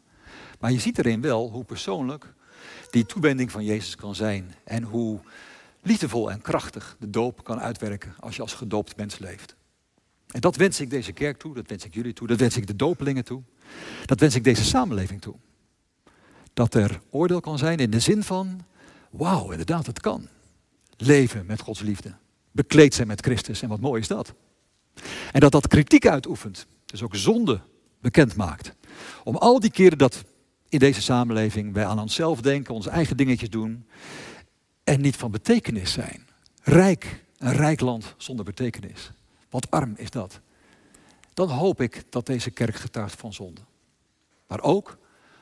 Maar 0.61 0.73
je 0.73 0.81
ziet 0.81 0.99
erin 0.99 1.21
wel 1.21 1.51
hoe 1.51 1.64
persoonlijk 1.64 2.35
die 2.90 3.07
toewending 3.07 3.51
van 3.51 3.64
Jezus 3.64 3.97
kan 3.97 4.14
zijn. 4.14 4.55
En 4.64 4.83
hoe 4.83 5.21
liefdevol 5.83 6.31
en 6.31 6.40
krachtig 6.40 6.97
de 6.99 7.11
doop 7.11 7.45
kan 7.45 7.61
uitwerken 7.61 8.14
als 8.21 8.37
je 8.37 8.42
als 8.42 8.55
gedoopt 8.55 8.97
mens 8.97 9.19
leeft. 9.19 9.57
En 10.27 10.41
dat 10.41 10.57
wens 10.57 10.81
ik 10.81 10.91
deze 10.91 11.12
kerk 11.12 11.39
toe, 11.39 11.55
dat 11.55 11.69
wens 11.69 11.85
ik 11.85 11.95
jullie 11.95 12.12
toe, 12.12 12.27
dat 12.27 12.39
wens 12.39 12.57
ik 12.57 12.67
de 12.67 12.77
dopelingen 12.77 13.25
toe. 13.25 13.43
Dat 14.05 14.21
wens 14.21 14.35
ik 14.35 14.45
deze 14.45 14.65
samenleving 14.65 15.21
toe. 15.21 15.35
Dat 16.53 16.75
er 16.75 17.01
oordeel 17.11 17.41
kan 17.41 17.59
zijn 17.59 17.79
in 17.79 17.91
de 17.91 18.01
zin 18.01 18.23
van, 18.23 18.65
wauw, 19.11 19.51
inderdaad, 19.51 19.87
het 19.87 20.01
kan. 20.01 20.29
Leven 20.97 21.47
met 21.47 21.61
Gods 21.61 21.81
liefde. 21.81 22.15
Bekleed 22.53 22.95
zijn 22.95 23.07
met 23.07 23.21
Christus. 23.21 23.62
En 23.62 23.69
wat 23.69 23.81
mooi 23.81 24.01
is 24.01 24.09
dat. 24.09 24.35
En 25.33 25.41
dat 25.41 25.53
dat 25.53 25.69
kritiek 25.69 26.07
uitoefent. 26.07 26.67
Dus 26.85 27.03
ook 27.03 27.17
zonde 27.17 27.61
bekend 28.01 28.37
maakt. 28.37 28.75
Om 29.25 29.37
al 29.37 29.61
die 29.61 29.71
keren 29.71 29.99
dat 29.99 30.25
in 30.69 30.79
deze 30.79 31.03
samenleving 31.03 31.73
wij 31.73 31.87
aan 31.87 32.01
onszelf 32.01 32.41
denken, 32.41 32.75
onze 32.75 32.91
eigen 32.91 33.17
dingetjes 33.17 33.51
doen. 33.51 33.87
En 34.85 35.01
niet 35.01 35.17
van 35.17 35.31
betekenis 35.31 35.93
zijn. 35.93 36.29
Rijk, 36.62 37.25
een 37.39 37.53
rijk 37.53 37.81
land 37.81 38.15
zonder 38.17 38.45
betekenis. 38.45 39.12
Wat 39.57 39.71
arm 39.71 39.95
is 39.97 40.11
dat. 40.11 40.40
dan 41.35 41.49
hoop 41.49 41.81
ik 41.81 42.03
dat 42.11 42.27
deze 42.27 42.51
kerk 42.51 42.77
getuigt 42.77 43.21
van 43.21 43.33
zonde. 43.33 43.61
Maar 44.47 44.61
ook 44.61 44.99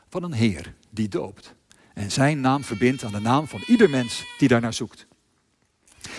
van 0.09 0.23
een 0.23 0.33
Heer 0.33 0.75
die 0.91 1.09
doopt 1.09 1.55
en 1.95 2.11
zijn 2.13 2.41
naam 2.41 2.65
verbindt 2.65 3.05
aan 3.05 3.13
de 3.13 3.21
naam 3.21 3.49
van 3.49 3.63
ieder 3.67 3.91
mens 3.91 4.25
die 4.39 4.49
daarnaar 4.49 4.75
zoekt. 4.75 5.07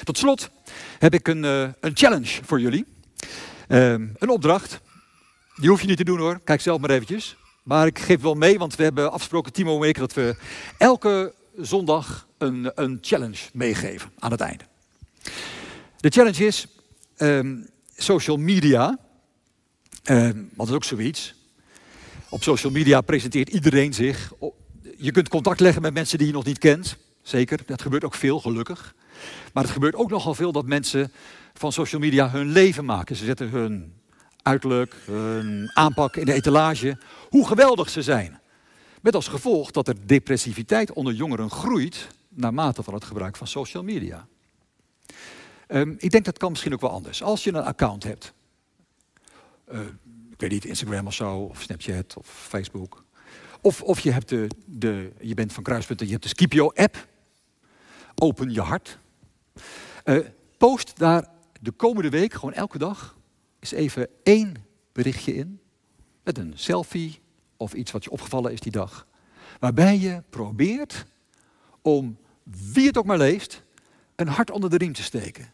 Tot 0.03 0.17
slot 0.17 0.49
heb 0.99 1.13
ik 1.13 1.27
een, 1.27 1.43
uh, 1.43 1.69
een 1.79 1.91
challenge 1.93 2.43
voor 2.43 2.59
jullie. 2.59 2.85
Uh, 3.67 3.91
een 3.91 4.29
opdracht. 4.29 4.79
Die 5.55 5.69
hoef 5.69 5.81
je 5.81 5.87
niet 5.87 5.97
te 5.97 6.03
doen 6.03 6.19
hoor. 6.19 6.39
Kijk 6.43 6.61
zelf 6.61 6.81
maar 6.81 6.89
eventjes. 6.89 7.37
Maar 7.63 7.87
ik 7.87 7.99
geef 7.99 8.21
wel 8.21 8.35
mee, 8.35 8.57
want 8.57 8.75
we 8.75 8.83
hebben 8.83 9.11
afgesproken, 9.11 9.53
Timo 9.53 9.83
en 9.83 9.89
ik, 9.89 9.97
dat 9.97 10.13
we 10.13 10.37
elke 10.77 11.33
zondag 11.57 12.27
een, 12.37 12.71
een 12.75 12.97
challenge 13.01 13.49
meegeven 13.53 14.11
aan 14.19 14.31
het 14.31 14.41
einde. 14.41 14.63
De 15.97 16.09
challenge 16.09 16.45
is 16.45 16.67
um, 17.17 17.73
social 17.95 18.37
media. 18.37 18.97
Um, 20.09 20.49
want 20.55 20.69
is 20.69 20.75
ook 20.75 20.83
zoiets. 20.83 21.35
Op 22.29 22.43
social 22.43 22.71
media 22.71 23.01
presenteert 23.01 23.49
iedereen 23.49 23.93
zich. 23.93 24.33
Je 24.97 25.11
kunt 25.11 25.29
contact 25.29 25.59
leggen 25.59 25.81
met 25.81 25.93
mensen 25.93 26.17
die 26.17 26.27
je 26.27 26.33
nog 26.33 26.45
niet 26.45 26.57
kent. 26.57 26.97
Zeker, 27.21 27.59
dat 27.65 27.81
gebeurt 27.81 28.03
ook 28.03 28.15
veel, 28.15 28.39
gelukkig. 28.39 28.95
Maar 29.53 29.63
het 29.63 29.71
gebeurt 29.71 29.95
ook 29.95 30.09
nogal 30.09 30.33
veel 30.33 30.51
dat 30.51 30.65
mensen 30.65 31.11
van 31.53 31.71
social 31.71 32.01
media 32.01 32.29
hun 32.29 32.51
leven 32.51 32.85
maken. 32.85 33.15
Ze 33.15 33.25
zetten 33.25 33.49
hun 33.49 33.93
uiterlijk, 34.41 34.95
hun 35.05 35.71
aanpak 35.73 36.15
in 36.15 36.25
de 36.25 36.33
etalage. 36.33 36.97
Hoe 37.29 37.47
geweldig 37.47 37.89
ze 37.89 38.01
zijn. 38.01 38.39
Met 39.01 39.15
als 39.15 39.27
gevolg 39.27 39.71
dat 39.71 39.87
er 39.87 40.07
depressiviteit 40.07 40.93
onder 40.93 41.13
jongeren 41.13 41.49
groeit 41.49 42.07
naarmate 42.29 42.83
van 42.83 42.93
het 42.93 43.03
gebruik 43.03 43.35
van 43.35 43.47
social 43.47 43.83
media. 43.83 44.27
Um, 45.67 45.95
ik 45.97 46.11
denk 46.11 46.25
dat 46.25 46.37
kan 46.37 46.49
misschien 46.49 46.73
ook 46.73 46.81
wel 46.81 46.89
anders. 46.89 47.23
Als 47.23 47.43
je 47.43 47.53
een 47.53 47.63
account 47.63 48.03
hebt, 48.03 48.33
uh, 49.71 49.79
ik 50.31 50.39
weet 50.39 50.51
niet, 50.51 50.65
Instagram 50.65 51.07
of 51.07 51.13
zo, 51.13 51.37
of 51.37 51.61
Snapchat 51.61 52.17
of 52.17 52.27
Facebook. 52.27 53.03
Of, 53.61 53.81
of 53.81 53.99
je, 53.99 54.11
hebt 54.11 54.29
de, 54.29 54.47
de, 54.65 55.11
je 55.19 55.33
bent 55.33 55.53
van 55.53 55.63
Kruispunten, 55.63 56.05
je 56.05 56.11
hebt 56.11 56.23
de 56.23 56.29
Scipio-app. 56.29 57.07
Open 58.15 58.51
je 58.51 58.61
hart. 58.61 58.99
Uh, 60.05 60.25
post 60.57 60.97
daar 60.97 61.27
de 61.61 61.71
komende 61.71 62.09
week, 62.09 62.33
gewoon 62.33 62.53
elke 62.53 62.77
dag, 62.77 63.17
eens 63.59 63.71
even 63.71 64.09
één 64.23 64.55
berichtje 64.91 65.35
in. 65.35 65.59
Met 66.23 66.37
een 66.37 66.53
selfie 66.55 67.19
of 67.57 67.73
iets 67.73 67.91
wat 67.91 68.03
je 68.03 68.09
opgevallen 68.09 68.51
is 68.51 68.59
die 68.59 68.71
dag. 68.71 69.07
Waarbij 69.59 69.99
je 69.99 70.23
probeert 70.29 71.05
om, 71.81 72.17
wie 72.43 72.87
het 72.87 72.97
ook 72.97 73.05
maar 73.05 73.17
leest, 73.17 73.63
een 74.15 74.27
hart 74.27 74.51
onder 74.51 74.69
de 74.69 74.77
riem 74.77 74.93
te 74.93 75.03
steken. 75.03 75.53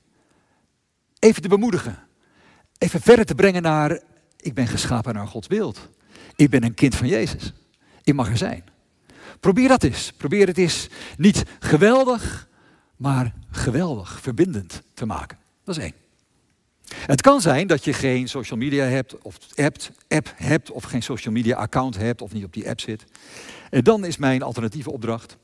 Even 1.21 1.41
te 1.41 1.47
bemoedigen. 1.47 1.99
Even 2.77 3.01
verder 3.01 3.25
te 3.25 3.35
brengen 3.35 3.61
naar, 3.61 4.01
ik 4.37 4.53
ben 4.53 4.67
geschapen 4.67 5.13
naar 5.13 5.27
Gods 5.27 5.47
beeld. 5.47 5.89
Ik 6.35 6.49
ben 6.49 6.63
een 6.63 6.73
kind 6.73 6.95
van 6.95 7.07
Jezus. 7.07 7.53
Ik 8.03 8.13
mag 8.13 8.29
er 8.29 8.37
zijn. 8.37 8.63
Probeer 9.39 9.67
dat 9.67 9.83
eens. 9.83 10.11
Probeer 10.11 10.47
het 10.47 10.57
eens 10.57 10.87
niet 11.17 11.43
geweldig, 11.59 12.47
maar 12.95 13.33
geweldig, 13.51 14.21
verbindend 14.21 14.81
te 14.93 15.05
maken. 15.05 15.37
Dat 15.63 15.77
is 15.77 15.83
één. 15.83 15.93
Het 16.95 17.21
kan 17.21 17.41
zijn 17.41 17.67
dat 17.67 17.83
je 17.83 17.93
geen 17.93 18.27
social 18.27 18.59
media 18.59 18.85
hebt, 18.85 19.17
of 19.21 19.37
hebt, 19.53 19.91
app 20.07 20.33
hebt, 20.35 20.71
of 20.71 20.83
geen 20.83 21.03
social 21.03 21.33
media 21.33 21.55
account 21.55 21.97
hebt, 21.97 22.21
of 22.21 22.33
niet 22.33 22.43
op 22.43 22.53
die 22.53 22.69
app 22.69 22.79
zit. 22.79 23.03
En 23.69 23.83
dan 23.83 24.05
is 24.05 24.17
mijn 24.17 24.41
alternatieve 24.41 24.91
opdracht, 24.91 25.37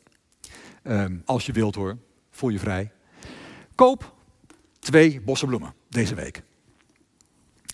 um, 0.83 1.21
als 1.25 1.45
je 1.45 1.51
wilt 1.51 1.75
hoor, 1.75 1.97
voel 2.31 2.49
je 2.49 2.59
vrij. 2.59 2.91
Koop 3.75 4.15
twee 4.87 5.21
bossen 5.21 5.47
bloemen 5.47 5.73
deze 5.89 6.15
week. 6.15 6.43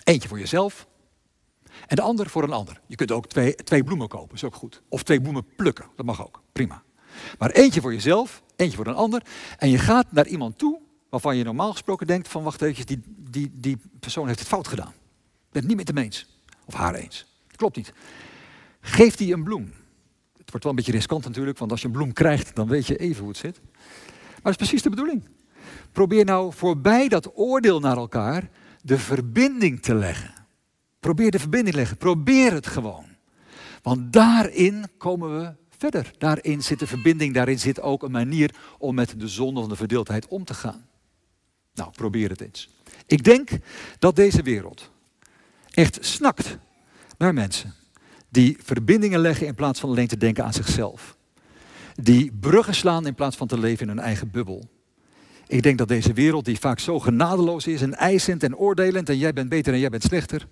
Eentje 0.04 0.28
voor 0.28 0.40
jezelf 0.40 0.88
en 1.88 1.96
de 1.96 2.02
ander 2.02 2.30
voor 2.30 2.44
een 2.44 2.52
ander. 2.52 2.82
Je 2.88 2.96
kunt 2.96 3.12
ook 3.12 3.28
twee, 3.28 3.56
twee 3.56 3.84
bloemen 3.84 4.08
kopen, 4.08 4.36
is 4.36 4.44
ook 4.44 4.56
goed. 4.56 4.82
Of 4.90 5.04
twee 5.04 5.22
bloemen 5.22 5.46
plukken, 5.56 5.86
dat 5.96 6.06
mag 6.06 6.26
ook, 6.26 6.42
prima. 6.52 6.84
Maar 7.38 7.50
eentje 7.50 7.82
voor 7.82 7.94
jezelf, 7.94 8.44
eentje 8.56 8.78
voor 8.78 8.88
een 8.88 8.96
ander. 8.96 9.24
En 9.58 9.70
je 9.70 9.78
gaat 9.78 10.12
naar 10.12 10.28
iemand 10.28 10.58
toe 10.58 10.80
waarvan 11.10 11.38
je 11.38 11.44
normaal 11.44 11.72
gesproken 11.72 12.08
denkt 12.08 12.28
van 12.28 12.44
wacht 12.44 12.62
even, 12.62 12.86
die, 12.86 13.02
die, 13.06 13.52
die 13.54 13.78
persoon 14.00 14.28
heeft 14.28 14.40
het 14.40 14.48
fout 14.48 14.68
gedaan. 14.68 14.92
Ik 14.92 15.52
ben 15.52 15.62
het 15.62 15.68
niet 15.68 15.78
met 15.78 15.88
hem 15.88 15.98
eens. 15.98 16.40
Of 16.66 16.74
haar 16.74 16.96
eens. 16.96 17.26
Klopt 17.56 17.76
niet. 17.76 17.94
Geef 18.82 19.16
die 19.16 19.34
een 19.34 19.44
bloem. 19.44 19.74
Het 20.38 20.50
wordt 20.50 20.64
wel 20.64 20.70
een 20.70 20.76
beetje 20.76 20.92
riskant 20.92 21.24
natuurlijk, 21.26 21.58
want 21.58 21.72
als 21.72 21.82
je 21.82 21.88
een 21.88 21.94
bloem 21.94 22.14
krijgt, 22.14 22.56
dan 22.56 22.68
weet 22.68 22.88
je 22.88 22.98
even 22.98 23.20
hoe 23.20 23.30
het 23.30 23.38
zit. 23.38 23.62
Maar 23.64 24.52
dat 24.52 24.52
is 24.52 24.58
precies 24.58 24.82
de 24.82 24.90
bedoeling. 24.90 25.24
Probeer 25.94 26.26
nou 26.26 26.54
voorbij 26.54 27.08
dat 27.08 27.32
oordeel 27.36 27.80
naar 27.80 27.98
elkaar 27.98 28.50
de 28.82 28.98
verbinding 28.98 29.82
te 29.82 29.96
leggen. 29.96 30.34
Probeer 31.00 31.32
de 31.32 31.40
verbinding 31.40 31.72
te 31.72 31.80
leggen. 31.80 31.98
Probeer 31.98 32.54
het 32.54 32.68
gewoon. 32.68 33.06
Want 33.82 34.14
daarin 34.14 34.86
komen 34.98 35.40
we 35.40 35.54
verder. 35.78 36.12
Daarin 36.18 36.64
zit 36.64 36.80
de 36.80 36.88
verbinding, 36.88 37.34
daarin 37.34 37.60
zit 37.60 37.82
ook 37.82 38.04
een 38.04 38.12
manier 38.12 38.56
om 38.78 38.96
met 38.96 39.20
de 39.20 39.28
zonde 39.28 39.60
van 39.60 39.70
de 39.70 39.76
verdeeldheid 39.76 40.28
om 40.28 40.46
te 40.46 40.54
gaan. 40.54 40.86
Nou, 41.74 41.92
probeer 41.92 42.30
het 42.30 42.42
eens. 42.42 42.70
Ik 43.06 43.24
denk 43.24 43.50
dat 44.00 44.16
deze 44.16 44.42
wereld 44.42 44.92
echt 45.72 45.98
snakt 46.02 46.58
naar 47.18 47.34
mensen 47.34 47.74
die 48.30 48.58
verbindingen 48.64 49.20
leggen 49.20 49.48
in 49.48 49.56
plaats 49.56 49.80
van 49.80 49.90
alleen 49.90 50.08
te 50.08 50.18
denken 50.18 50.44
aan 50.44 50.54
zichzelf. 50.54 51.18
Die 51.96 52.32
bruggen 52.40 52.76
slaan 52.76 53.08
in 53.08 53.16
plaats 53.16 53.38
van 53.38 53.48
te 53.48 53.60
leven 53.60 53.82
in 53.82 53.88
hun 53.88 54.06
eigen 54.06 54.32
bubbel. 54.32 54.70
Ik 55.48 55.64
denk 55.64 55.78
dat 55.78 55.88
deze 55.88 56.14
wereld, 56.14 56.46
die 56.46 56.60
vaak 56.60 56.80
zo 56.80 57.00
genadeloos 57.00 57.68
is 57.68 57.82
en 57.82 57.94
eisend 57.94 58.44
en 58.44 58.56
oordelend 58.56 59.10
en 59.10 59.18
jij 59.18 59.34
bent 59.34 59.50
beter 59.50 59.74
en 59.74 59.80
jij 59.80 59.90
bent 59.90 60.04
slechter, 60.04 60.48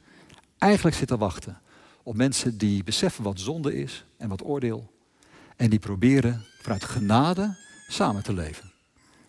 eigenlijk 0.57 0.95
zit 0.95 1.07
te 1.07 1.17
wachten 1.17 1.61
op 2.03 2.15
mensen 2.15 2.57
die 2.57 2.83
beseffen 2.83 3.23
wat 3.23 3.39
zonde 3.39 3.75
is 3.75 4.05
en 4.17 4.29
wat 4.29 4.45
oordeel. 4.45 4.91
En 5.55 5.69
die 5.69 5.79
proberen 5.79 6.45
vanuit 6.61 6.83
genade 6.83 7.57
samen 7.87 8.23
te 8.23 8.33
leven. 8.33 8.71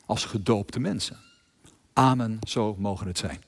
Als 0.06 0.24
gedoopte 0.24 0.80
mensen. 0.80 1.16
Amen, 1.92 2.38
zo 2.48 2.74
mogen 2.78 3.06
het 3.06 3.18
zijn. 3.18 3.40